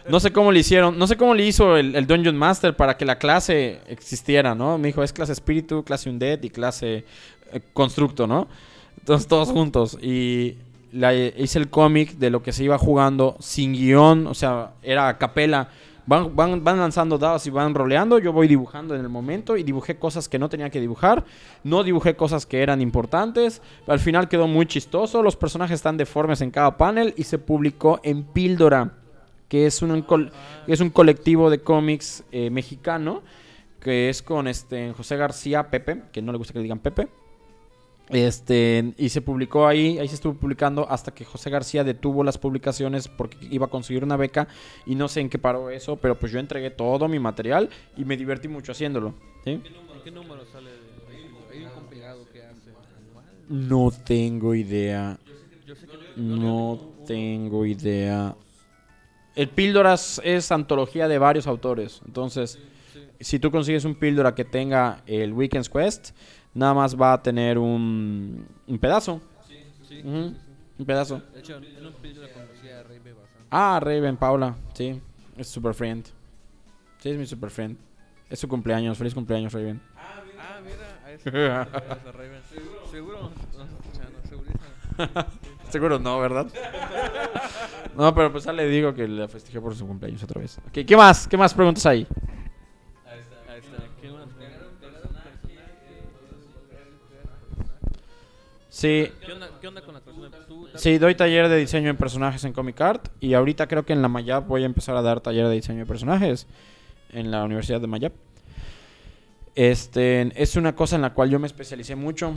[0.10, 2.97] No sé cómo le hicieron, no sé cómo le hizo el, el Dungeon Master para
[2.97, 4.77] que la clase existiera, ¿no?
[4.77, 7.05] Me dijo, es clase espíritu, clase undead y clase
[7.53, 8.47] eh, constructo, ¿no?
[8.99, 9.97] Entonces todos juntos.
[10.01, 10.57] Y
[11.38, 15.18] hice el cómic de lo que se iba jugando sin guion, o sea, era a
[15.18, 15.70] capela.
[16.06, 18.20] Van, van, van, lanzando dados y van roleando.
[18.20, 21.24] Yo voy dibujando en el momento y dibujé cosas que no tenía que dibujar.
[21.64, 23.61] No dibujé cosas que eran importantes.
[23.88, 25.24] Al final quedó muy chistoso.
[25.24, 28.91] Los personajes están deformes en cada panel y se publicó en Píldora,
[29.48, 30.06] que es un,
[30.68, 33.22] es un colectivo de cómics eh, mexicano
[33.80, 37.10] que es con este José García Pepe, que no le gusta que le digan Pepe.
[38.10, 42.38] Este, y se publicó ahí, ahí se estuvo publicando hasta que José García detuvo las
[42.38, 44.48] publicaciones porque iba a conseguir una beca
[44.86, 48.04] y no sé en qué paró eso, pero pues yo entregué todo mi material y
[48.04, 49.14] me divertí mucho haciéndolo.
[49.46, 49.62] ¿sí?
[50.04, 50.70] ¿Qué número, sale?
[51.52, 52.72] ¿Hay un compilado que hace
[53.48, 55.18] No tengo idea.
[56.18, 58.36] No tengo idea.
[59.36, 62.60] El Píldoras es antología de varios autores, entonces
[63.20, 66.12] si tú consigues un Píldora que tenga el Weekend's Quest,
[66.54, 69.22] nada más va a tener un, un pedazo.
[69.48, 69.58] Sí,
[69.88, 70.02] sí.
[70.04, 71.22] Un pedazo.
[71.34, 73.48] De hecho, en un conocí a Raven bastante.
[73.52, 75.02] Ah, Raven, Paula, sí.
[75.38, 76.06] Es super friend.
[77.00, 77.78] Sí, es mi super friend.
[78.30, 78.98] Es su cumpleaños.
[78.98, 79.82] Feliz cumpleaños, Raven.
[79.96, 80.44] Ah, mira.
[80.44, 81.04] Ah, mira.
[81.06, 82.42] A eso, a Raven.
[82.50, 82.88] Seguro.
[82.90, 83.20] Seguro
[83.58, 84.14] no escuchando.
[85.70, 86.48] Seguro no, ¿verdad?
[87.98, 90.60] no, pero pues ya le digo que le festejé por su cumpleaños otra vez.
[90.70, 91.28] Okay, ¿Qué más?
[91.28, 92.08] ¿Qué más preguntas hay?
[98.84, 99.10] Sí.
[99.26, 99.31] ¿Qué
[99.68, 100.01] onda, con la
[100.76, 103.07] Sí, doy taller de diseño en personajes en Comic Art.
[103.22, 105.80] Y ahorita creo que en la Mayap voy a empezar a dar taller de diseño
[105.80, 106.47] de personajes.
[107.14, 108.11] En la Universidad de Mayap.
[109.55, 112.34] Este, es una cosa en la cual yo me especialicé mucho.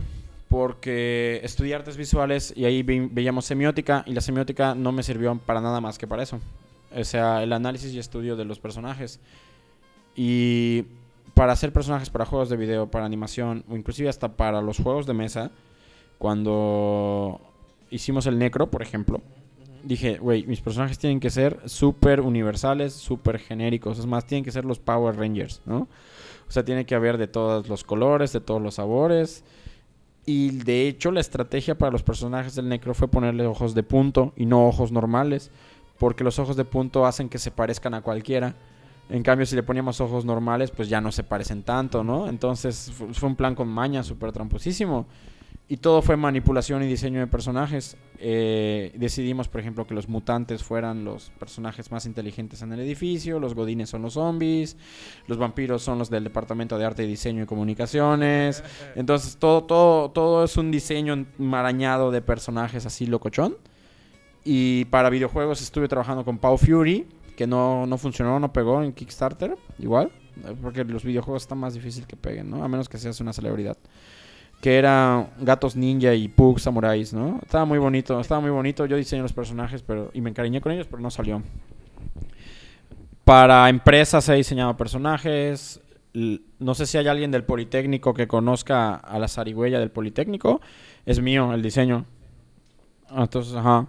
[0.49, 4.05] Porque estudié artes visuales y ahí veíamos semiótica.
[4.07, 6.39] Y la semiótica no me sirvió para nada más que para eso.
[6.97, 9.19] O sea, el análisis y estudio de los personajes.
[10.15, 10.85] Y
[11.35, 15.07] para hacer personajes para juegos de video, para animación o inclusive hasta para los juegos
[15.07, 15.51] de mesa
[16.19, 17.41] cuando
[17.91, 19.21] hicimos el Necro, por ejemplo,
[19.87, 23.99] dije, güey, mis personajes tienen que ser súper universales, súper genéricos.
[23.99, 25.89] Es más, tienen que ser los Power Rangers, ¿no?
[26.49, 29.45] O sea, tiene que haber de todos los colores, de todos los sabores.
[30.25, 34.33] Y de hecho, la estrategia para los personajes del Necro fue ponerle ojos de punto
[34.37, 35.51] y no ojos normales.
[35.99, 38.55] Porque los ojos de punto hacen que se parezcan a cualquiera.
[39.09, 42.29] En cambio, si le poníamos ojos normales, pues ya no se parecen tanto, ¿no?
[42.29, 45.07] Entonces fue un plan con maña súper tramposísimo.
[45.69, 47.97] Y todo fue manipulación y diseño de personajes.
[48.19, 53.41] Eh, decidimos, por ejemplo, que los mutantes fueran los personajes más inteligentes en el edificio,
[53.41, 54.77] los godines son los zombies,
[55.27, 58.63] los vampiros son los del departamento de arte diseño y comunicaciones.
[58.95, 63.57] Entonces todo, todo, todo es un diseño marañado de personajes así locochón.
[64.45, 68.93] Y para videojuegos estuve trabajando con Pau Fury, que no, no funcionó, no pegó en
[68.93, 70.13] Kickstarter, igual,
[70.63, 72.63] porque los videojuegos están más difícil que peguen, ¿no?
[72.63, 73.77] A menos que seas una celebridad
[74.67, 77.39] que era gatos ninja y pugs samuráis, ¿no?
[77.41, 78.85] Estaba muy bonito, estaba muy bonito.
[78.85, 81.41] Yo diseñé los personajes pero y me encariñé con ellos, pero no salió.
[83.23, 85.81] Para empresas he diseñado personajes.
[86.13, 90.61] No sé si hay alguien del Politécnico que conozca a la zarigüeya del Politécnico.
[91.05, 92.05] Es mío el diseño.
[93.17, 93.87] Entonces, ajá.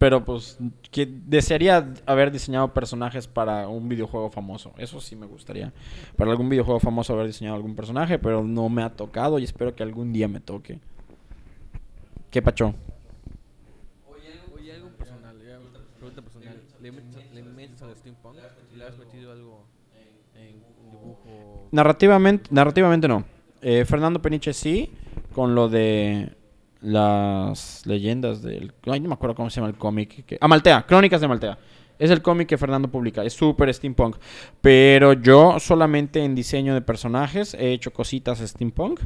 [0.00, 0.56] Pero pues
[0.90, 4.72] que desearía haber diseñado personajes para un videojuego famoso.
[4.78, 5.74] Eso sí me gustaría.
[6.16, 9.76] Para algún videojuego famoso haber diseñado algún personaje, pero no me ha tocado y espero
[9.76, 10.80] que algún día me toque.
[12.30, 12.74] ¿Qué pacho?
[14.10, 15.36] Oye, algo personal,
[15.98, 16.62] pregunta personal.
[16.80, 16.92] ¿Le
[17.42, 18.36] metes, al steampunk?
[18.74, 19.66] ¿Le has metido algo
[20.34, 21.68] en dibujo?
[21.72, 23.26] Narrativamente, narrativamente no.
[23.60, 24.94] Eh, Fernando Peniche sí,
[25.34, 26.39] con lo de
[26.80, 28.72] las leyendas del...
[28.86, 30.24] Ay, no me acuerdo cómo se llama el cómic.
[30.24, 30.38] Que...
[30.40, 31.58] Amaltea, Crónicas de Amaltea.
[31.98, 33.22] Es el cómic que Fernando publica.
[33.22, 34.16] Es súper steampunk.
[34.60, 39.00] Pero yo solamente en diseño de personajes he hecho cositas steampunk.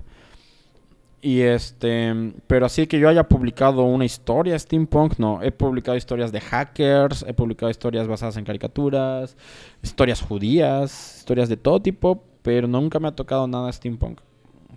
[1.20, 5.42] Y este, pero así que yo haya publicado una historia steampunk, no.
[5.42, 9.34] He publicado historias de hackers, he publicado historias basadas en caricaturas,
[9.82, 14.20] historias judías, historias de todo tipo, pero nunca me ha tocado nada steampunk.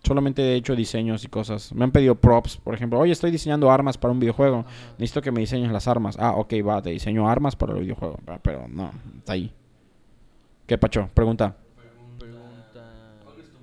[0.03, 1.73] Solamente he hecho diseños y cosas.
[1.73, 2.99] Me han pedido props, por ejemplo.
[2.99, 4.65] Oye, estoy diseñando armas para un videojuego.
[4.97, 6.17] Necesito que me diseñes las armas.
[6.19, 8.19] Ah, ok, va, te diseño armas para el videojuego.
[8.41, 9.53] Pero no, está ahí.
[10.65, 11.09] ¿Qué, Pacho?
[11.13, 11.55] Pregunta.
[12.17, 13.15] Pregunta.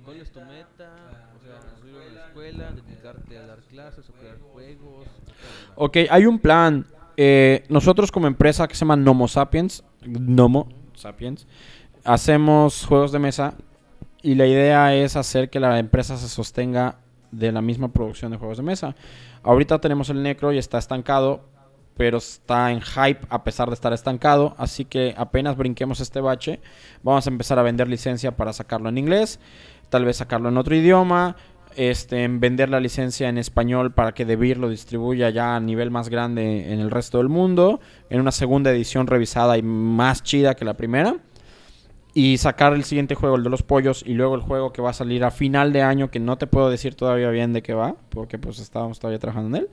[0.03, 0.91] ¿Cuál es tu meta?
[1.35, 5.07] O sea, subir a la escuela, dedicarte a dar clases o crear juegos.
[5.75, 6.85] Ok, hay un plan.
[7.17, 11.47] Eh, nosotros como empresa que se llama Nomo Sapiens, Nomo Sapiens,
[12.03, 13.53] hacemos juegos de mesa
[14.25, 16.95] y la idea es hacer que la empresa se sostenga
[17.29, 18.95] de la misma producción de juegos de mesa.
[19.43, 21.47] Ahorita tenemos el Necro y está estancado,
[21.95, 24.55] pero está en hype a pesar de estar estancado.
[24.57, 26.59] Así que apenas brinquemos este bache,
[27.03, 29.39] vamos a empezar a vender licencia para sacarlo en inglés,
[29.89, 31.35] tal vez sacarlo en otro idioma,
[31.75, 36.09] este, vender la licencia en español para que Debir lo distribuya ya a nivel más
[36.09, 37.79] grande en el resto del mundo,
[38.09, 41.17] en una segunda edición revisada y más chida que la primera
[42.17, 44.91] y sacar el siguiente juego, el de los pollos, y luego el juego que va
[44.91, 47.73] a salir a final de año, que no te puedo decir todavía bien de qué
[47.73, 49.69] va, porque pues estábamos todavía trabajando en él.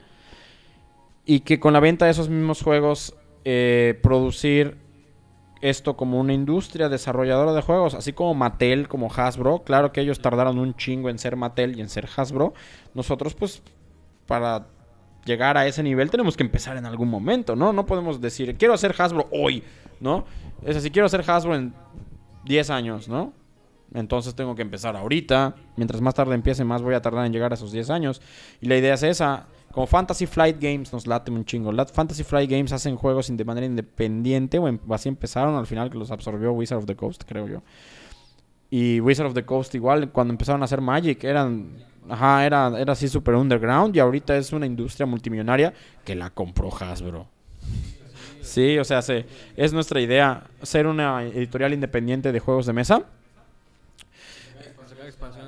[1.25, 3.15] Y que con la venta de esos mismos juegos,
[3.45, 4.75] eh, producir
[5.61, 9.63] esto como una industria desarrolladora de juegos, así como Mattel, como Hasbro.
[9.63, 12.53] Claro que ellos tardaron un chingo en ser Mattel y en ser Hasbro.
[12.93, 13.61] Nosotros, pues,
[14.27, 14.67] para
[15.23, 17.71] llegar a ese nivel tenemos que empezar en algún momento, ¿no?
[17.71, 19.63] No podemos decir, quiero hacer Hasbro hoy,
[20.01, 20.25] ¿no?
[20.65, 21.73] Es así, quiero hacer Hasbro en
[22.45, 23.33] 10 años, ¿no?
[23.93, 25.55] Entonces tengo que empezar ahorita.
[25.75, 28.21] Mientras más tarde empiece, más voy a tardar en llegar a esos 10 años.
[28.59, 29.47] Y la idea es esa.
[29.71, 31.71] Como Fantasy Flight Games nos late un chingo.
[31.85, 34.57] Fantasy Flight Games hacen juegos de manera independiente.
[34.57, 37.61] O así empezaron al final que los absorbió Wizard of the Coast, creo yo.
[38.69, 41.77] Y Wizard of the Coast igual, cuando empezaron a hacer Magic, eran...
[42.09, 43.95] Ajá, era, era así super underground.
[43.95, 47.27] Y ahorita es una industria multimillonaria que la compró Hasbro.
[48.43, 48.99] Sí, o sea,
[49.55, 53.05] es nuestra idea ser una editorial independiente de juegos de mesa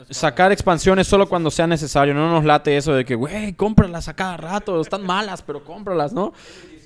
[0.09, 2.13] sacar expansiones solo cuando sea necesario.
[2.13, 4.79] No nos late eso de que, güey, cómpralas a cada rato.
[4.81, 6.31] Están malas, pero cómpralas, ¿no?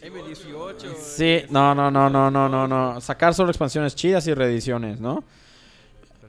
[0.02, 0.96] M18.
[0.96, 3.02] Sí, no, no, no, no, no, no, no.
[3.02, 5.26] Sacar solo expansiones chidas y reediciones, ¿no?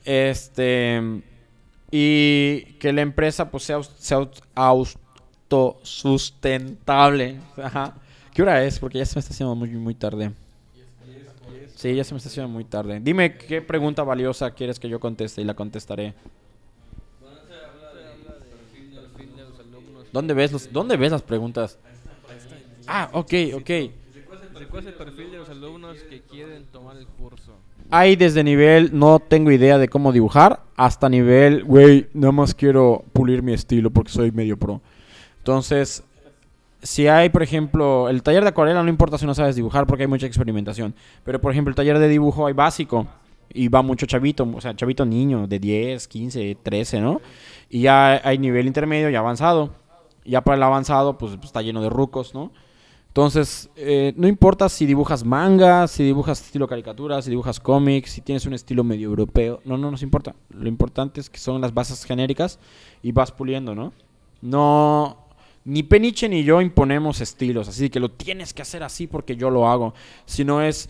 [0.05, 1.23] Este.
[1.91, 7.41] Y que la empresa pues sea, sea autosustentable.
[7.57, 7.95] Ajá.
[8.41, 8.79] ¿Qué hora es?
[8.79, 10.33] Porque ya se me está haciendo muy, muy tarde.
[11.75, 12.99] Sí, ya se me está haciendo muy tarde.
[12.99, 16.15] Dime qué pregunta valiosa quieres que yo conteste y la contestaré.
[20.11, 21.79] ¿Dónde ves, los, ¿Dónde ves las preguntas?
[22.87, 23.71] Ah, ok, ok.
[24.71, 27.53] ¿Cuál es el perfil de los alumnos que quieren tomar el curso?
[27.91, 33.05] Hay desde nivel no tengo idea de cómo dibujar hasta nivel, güey, nada más quiero
[33.13, 34.81] pulir mi estilo porque soy medio pro.
[35.37, 36.05] Entonces,
[36.83, 40.05] si hay, por ejemplo, el taller de acuarela no importa si no sabes dibujar porque
[40.05, 40.95] hay mucha experimentación.
[41.25, 43.07] Pero, por ejemplo, el taller de dibujo hay básico
[43.53, 47.21] y va mucho chavito, o sea, chavito niño de 10, 15, 13, ¿no?
[47.69, 49.71] Y ya hay nivel intermedio y avanzado.
[50.25, 52.53] Ya para el avanzado, pues, pues, está lleno de rucos, ¿no?
[53.09, 58.21] Entonces, eh, no importa si dibujas manga, si dibujas estilo caricatura, si dibujas cómics, si
[58.21, 60.37] tienes un estilo medio europeo, no, no nos importa.
[60.51, 62.61] Lo importante es que son las bases genéricas
[63.03, 63.93] y vas puliendo, ¿no?
[64.43, 65.20] No,
[65.65, 69.51] ni Peniche ni yo imponemos estilos, así que lo tienes que hacer así porque yo
[69.51, 70.89] lo hago, sino es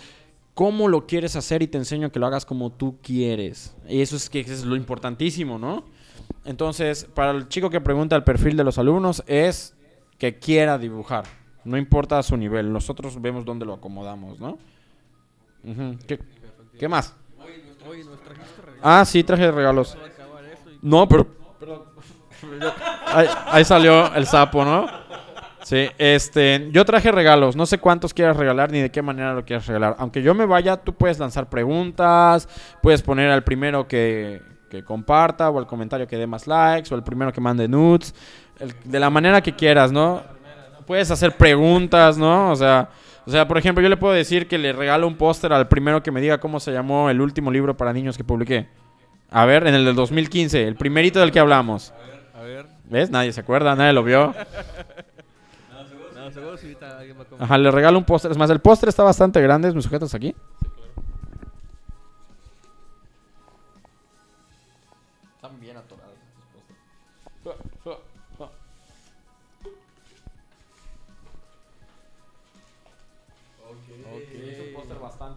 [0.54, 3.74] cómo lo quieres hacer y te enseño que lo hagas como tú quieres.
[3.88, 5.84] Y eso es que es lo importantísimo, ¿no?
[6.44, 9.74] Entonces, para el chico que pregunta el perfil de los alumnos es
[10.18, 11.24] que quiera dibujar.
[11.64, 12.72] No importa su nivel.
[12.72, 14.58] Nosotros vemos dónde lo acomodamos, ¿no?
[16.78, 17.14] ¿Qué, más?
[18.82, 19.96] Ah, sí, traje regalos.
[20.80, 21.26] No, pero...
[23.46, 24.86] Ahí, salió el sapo, ¿no?
[25.62, 29.44] Sí, este, yo traje regalos, no sé cuántos quieras regalar ni de qué manera lo
[29.44, 29.96] quieras regalar.
[29.98, 32.48] Aunque yo me vaya, tú puedes lanzar preguntas,
[32.82, 34.40] puedes poner al primero que,
[34.70, 38.14] que comparta, o el comentario que dé más likes, o el primero que mande nudes,
[38.84, 40.22] de la manera que quieras, ¿no?
[40.86, 42.50] Puedes hacer preguntas, ¿no?
[42.50, 42.88] O sea,
[43.26, 46.02] o sea, por ejemplo, yo le puedo decir que le regalo un póster al primero
[46.02, 48.68] que me diga cómo se llamó el último libro para niños que publiqué.
[49.30, 51.92] A ver, en el del 2015, el primerito del que hablamos.
[52.90, 53.10] ¿Ves?
[53.10, 54.34] Nadie se acuerda, nadie lo vio.
[57.38, 58.30] Ajá, le regalo un póster.
[58.30, 59.72] Es más, el póster está bastante grande.
[59.72, 60.34] ¿Me sujetas aquí?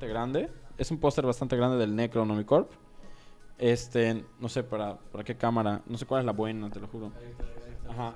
[0.08, 0.50] grande.
[0.78, 2.70] Es un póster bastante grande del Necronomicorp.
[3.64, 6.88] Este, no sé para, para qué cámara, no sé cuál es la buena, te lo
[6.90, 7.14] juro.
[7.90, 8.14] Ajá.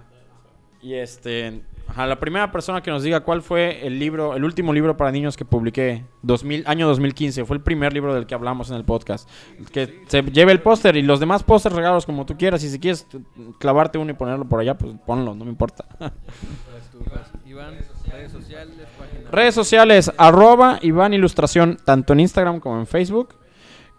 [0.82, 4.74] Y este, ajá, la primera persona que nos diga cuál fue el libro, el último
[4.74, 8.70] libro para niños que publiqué, 2000, año 2015, fue el primer libro del que hablamos
[8.72, 9.30] en el podcast.
[9.72, 12.62] Que se lleve el póster y los demás pósters regalos como tú quieras.
[12.66, 13.08] Y si quieres
[13.58, 15.86] clavarte uno y ponerlo por allá, pues ponlo, no me importa.
[17.46, 17.74] Iván,
[18.12, 18.76] redes sociales,
[19.32, 23.47] Redes sociales, arroba Iván Ilustración, tanto en Instagram como en Facebook.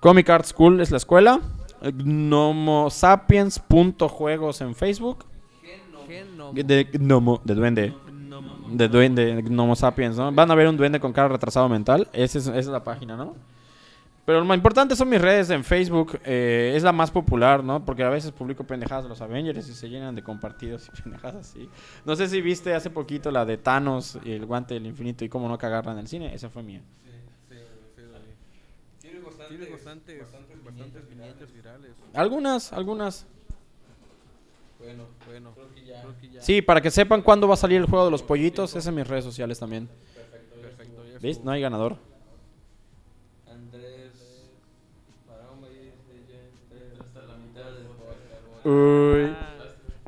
[0.01, 1.41] Comic Art School es la escuela.
[1.83, 5.25] Gnomosapiens.juegos en Facebook.
[6.55, 7.93] De, gnomo, de duende.
[8.71, 10.33] De duende, Gnomosapiens, ¿no?
[10.33, 12.09] Van a ver un duende con cara retrasado mental.
[12.13, 13.35] Esa es, esa es la página, ¿no?
[14.25, 16.21] Pero lo más importante son mis redes en Facebook.
[16.25, 17.85] Eh, es la más popular, ¿no?
[17.85, 21.49] Porque a veces publico pendejadas de los Avengers y se llenan de compartidos y pendejadas
[21.49, 21.69] así.
[22.05, 25.29] No sé si viste hace poquito la de Thanos y el guante del infinito y
[25.29, 26.35] cómo no cagarla en el cine.
[26.35, 26.83] Esa fue mía.
[29.49, 29.67] Sí, sí, sí.
[29.67, 30.19] Tiene bastante,
[30.65, 31.91] bastantes viñetas virales.
[32.15, 33.27] Algunas, algunas.
[34.79, 35.55] Bueno, bueno.
[36.41, 38.95] Sí, para que sepan cuándo va a salir el juego de los pollitos, esas en
[38.95, 39.89] mis redes sociales también.
[40.15, 40.61] Perfecto.
[40.61, 41.03] Perfecto.
[41.21, 41.45] ¿Viste?
[41.45, 41.97] No hay ganador.
[48.65, 49.35] Uy.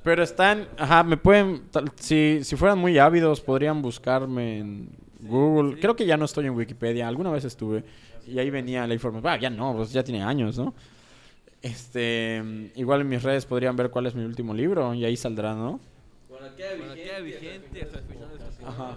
[0.02, 1.62] Pero están, ajá, me pueden,
[1.96, 4.88] si, si fueran muy ávidos, podrían buscarme en,
[5.20, 5.78] Google.
[5.78, 7.06] Creo que ya no estoy en Wikipedia.
[7.06, 7.84] Alguna vez estuve.
[8.26, 9.32] Y ahí venía la información.
[9.32, 10.74] Ah, ya no, pues ya tiene años, ¿no?
[11.62, 15.54] Este, igual en mis redes podrían ver cuál es mi último libro y ahí saldrá,
[15.54, 15.78] ¿no?
[16.28, 18.96] Bueno, queda vigente hasta el final de Ajá.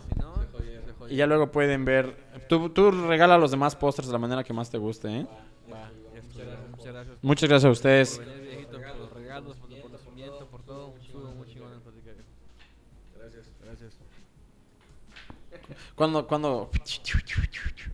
[1.10, 2.16] Y ya luego pueden ver.
[2.48, 5.28] Tú, tú regala los demás pósters de la manera que más te guste, ¿eh?
[5.72, 5.92] Va,
[6.24, 6.70] muchas gracias.
[6.72, 8.18] Muchas gracias, muchas gracias a ustedes.
[8.18, 10.94] Por venir, viejito, por los regalos, por tu conocimiento, por todo.
[11.02, 11.82] Estuvo muy chingón
[13.18, 13.98] Gracias, gracias.
[15.96, 16.70] Cuando, cuando.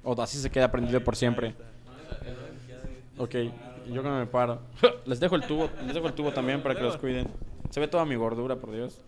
[0.04, 1.56] O así se queda prendido por siempre.
[3.18, 3.36] Ok,
[3.92, 4.60] yo que me paro.
[5.06, 7.28] Les dejo el tubo, les dejo el tubo también para que los cuiden.
[7.70, 9.02] Se ve toda mi gordura, por Dios.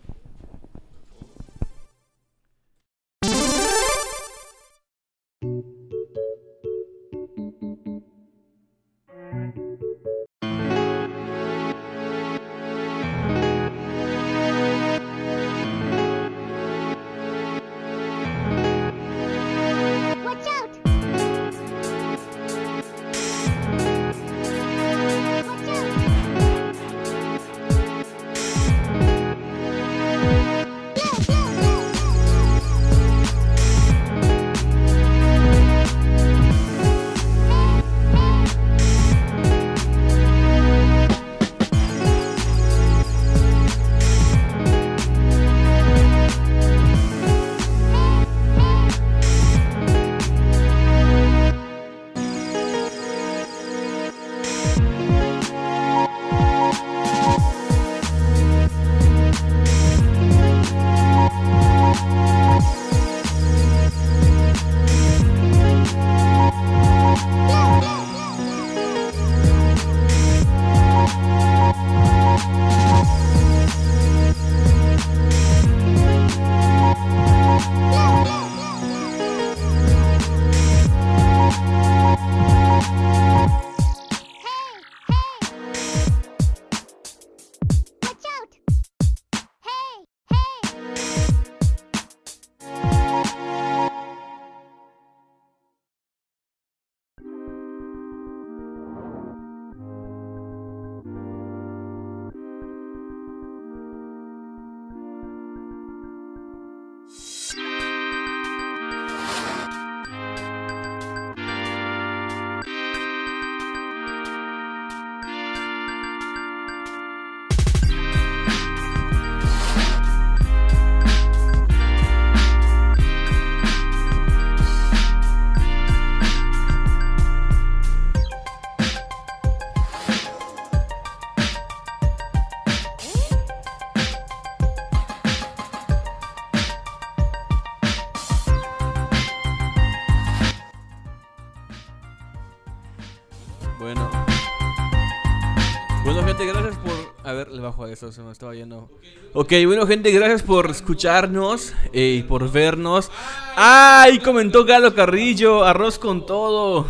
[147.60, 148.88] Bajo eso, se me estaba yendo.
[149.34, 153.10] Ok, bueno, gente, gracias por escucharnos eh, y por vernos.
[153.56, 154.18] ¡Ay!
[154.18, 156.86] Comentó Galo Carrillo, arroz con todo.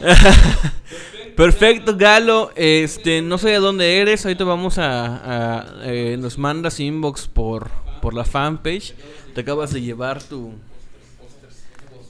[1.36, 2.50] Perfecto, Galo.
[2.56, 4.24] Este, no sé de dónde eres.
[4.24, 5.82] Ahorita vamos a.
[5.82, 7.70] Eh, nos mandas inbox por,
[8.02, 8.94] por la fanpage.
[9.34, 10.52] Te acabas de llevar tu.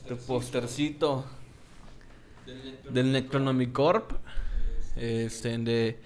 [0.07, 1.25] Tu postercito
[2.89, 4.13] del Necronomicorp.
[4.95, 5.99] Este, de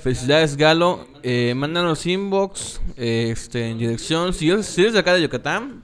[0.00, 1.06] Felicidades, Galo.
[1.22, 4.32] Eh, mándanos inbox este, en dirección.
[4.32, 5.82] Si, eres de acá de Yucatán,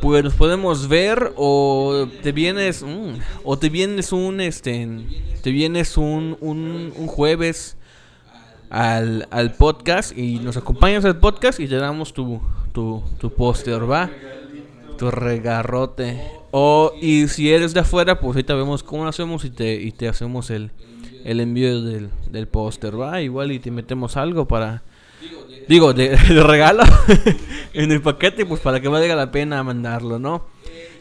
[0.00, 3.14] pues nos podemos ver o te vienes mm,
[3.44, 4.88] o te vienes un este
[5.42, 7.76] te vienes un, un, jueves
[8.70, 12.40] al, al, podcast y nos acompañas al podcast y te damos tu,
[12.72, 14.10] tu, tu póster, ¿va?
[14.98, 16.22] Tu regarrote.
[16.50, 20.08] O y si eres de afuera, pues ahorita vemos cómo hacemos y te, y te
[20.08, 20.70] hacemos el,
[21.24, 24.82] el envío del, del póster, va, igual y te metemos algo para,
[25.66, 26.84] digo, de, regalo
[27.72, 30.46] en el paquete, pues para que valga la pena mandarlo, ¿no?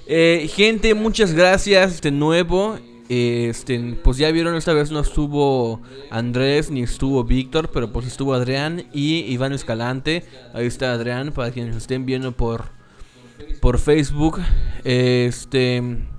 [0.08, 2.78] Eh, gente, muchas gracias de nuevo.
[3.10, 8.34] Este, pues ya vieron, esta vez no estuvo Andrés ni estuvo Víctor, pero pues estuvo
[8.34, 10.24] Adrián y Iván Escalante.
[10.54, 12.66] Ahí está Adrián para quienes estén viendo por,
[13.60, 14.40] por Facebook.
[14.86, 16.13] Este.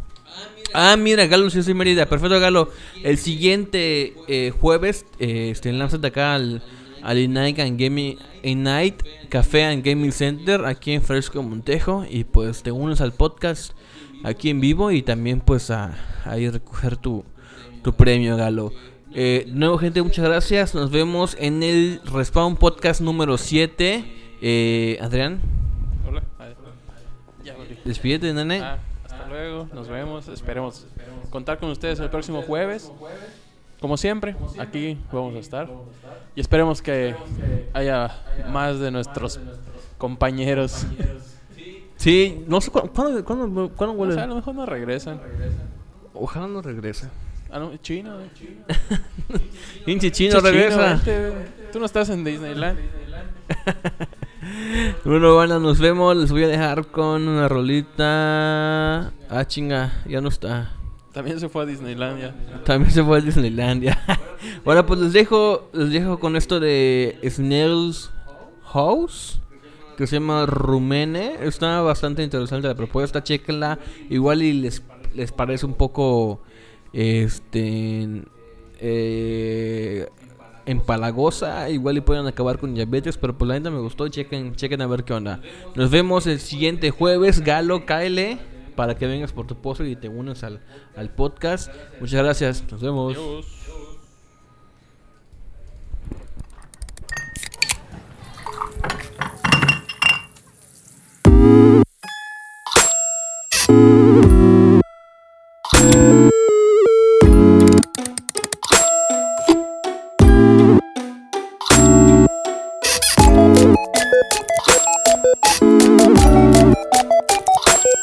[0.77, 2.07] Ah, mira, Galo, sí, soy Mérida.
[2.07, 2.69] Perfecto, Galo.
[3.05, 6.63] El siguiente eh, jueves, eh, este, lánzate acá al,
[7.01, 12.05] al and Gaming, Night Café and Gaming Center, aquí en Fresco Montejo.
[12.11, 13.73] Y pues te unes al podcast
[14.25, 15.95] aquí en vivo y también pues a,
[16.25, 17.25] a ir a recoger tu,
[17.85, 18.73] tu premio, Galo.
[19.15, 20.75] Eh, nuevo, gente, muchas gracias.
[20.75, 24.05] Nos vemos en el Respawn Podcast número 7.
[24.43, 25.41] Eh, Adrián.
[26.05, 26.25] Hola.
[27.85, 28.61] Despídete, nene.
[28.61, 28.79] Ah,
[29.25, 30.29] hasta luego, nos vemos.
[30.29, 30.87] Esperemos
[31.31, 32.93] contar con ustedes el próximo jueves.
[33.81, 35.71] Como siempre, aquí vamos a estar.
[36.37, 37.15] Y esperemos que
[37.73, 39.41] haya más de nuestros
[39.97, 40.87] compañeros.
[41.97, 45.21] Sí, no sé cuándo, cuándo, cuándo, cuándo O sea, a lo mejor no regresan.
[46.13, 47.09] Ojalá no regrese.
[47.51, 48.19] Ah, no, chino.
[49.87, 51.01] Pinche chino regresa.
[51.73, 52.79] Tú no estás en Disneyland.
[55.05, 56.17] bueno, bueno, nos vemos.
[56.17, 59.13] Les voy a dejar con una rolita.
[59.29, 60.73] Ah, chinga, ya no está.
[61.13, 62.35] También se fue a Disneylandia.
[62.65, 63.99] También se fue a Disneylandia.
[64.65, 68.11] bueno, pues les dejo, les dejo con esto de Snails
[68.73, 69.41] House,
[69.97, 71.37] que se llama Rumene.
[71.43, 73.79] Está bastante interesante la propuesta, chequenla.
[74.11, 74.83] Igual y les,
[75.15, 76.41] les parece un poco
[76.93, 78.25] este
[78.81, 80.09] eh,
[80.67, 84.55] empalagosa, igual y pueden acabar con diabetes, pero por pues la neta me gustó, chequen,
[84.55, 85.41] chequen a ver qué onda.
[85.75, 88.39] Nos vemos el siguiente jueves, Galo, cáele
[88.77, 90.61] para que vengas por tu pozo y te unas al,
[90.97, 91.73] al podcast.
[92.01, 93.15] Muchas gracias, nos vemos.
[93.15, 93.65] Adiós.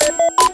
[0.02, 0.51] you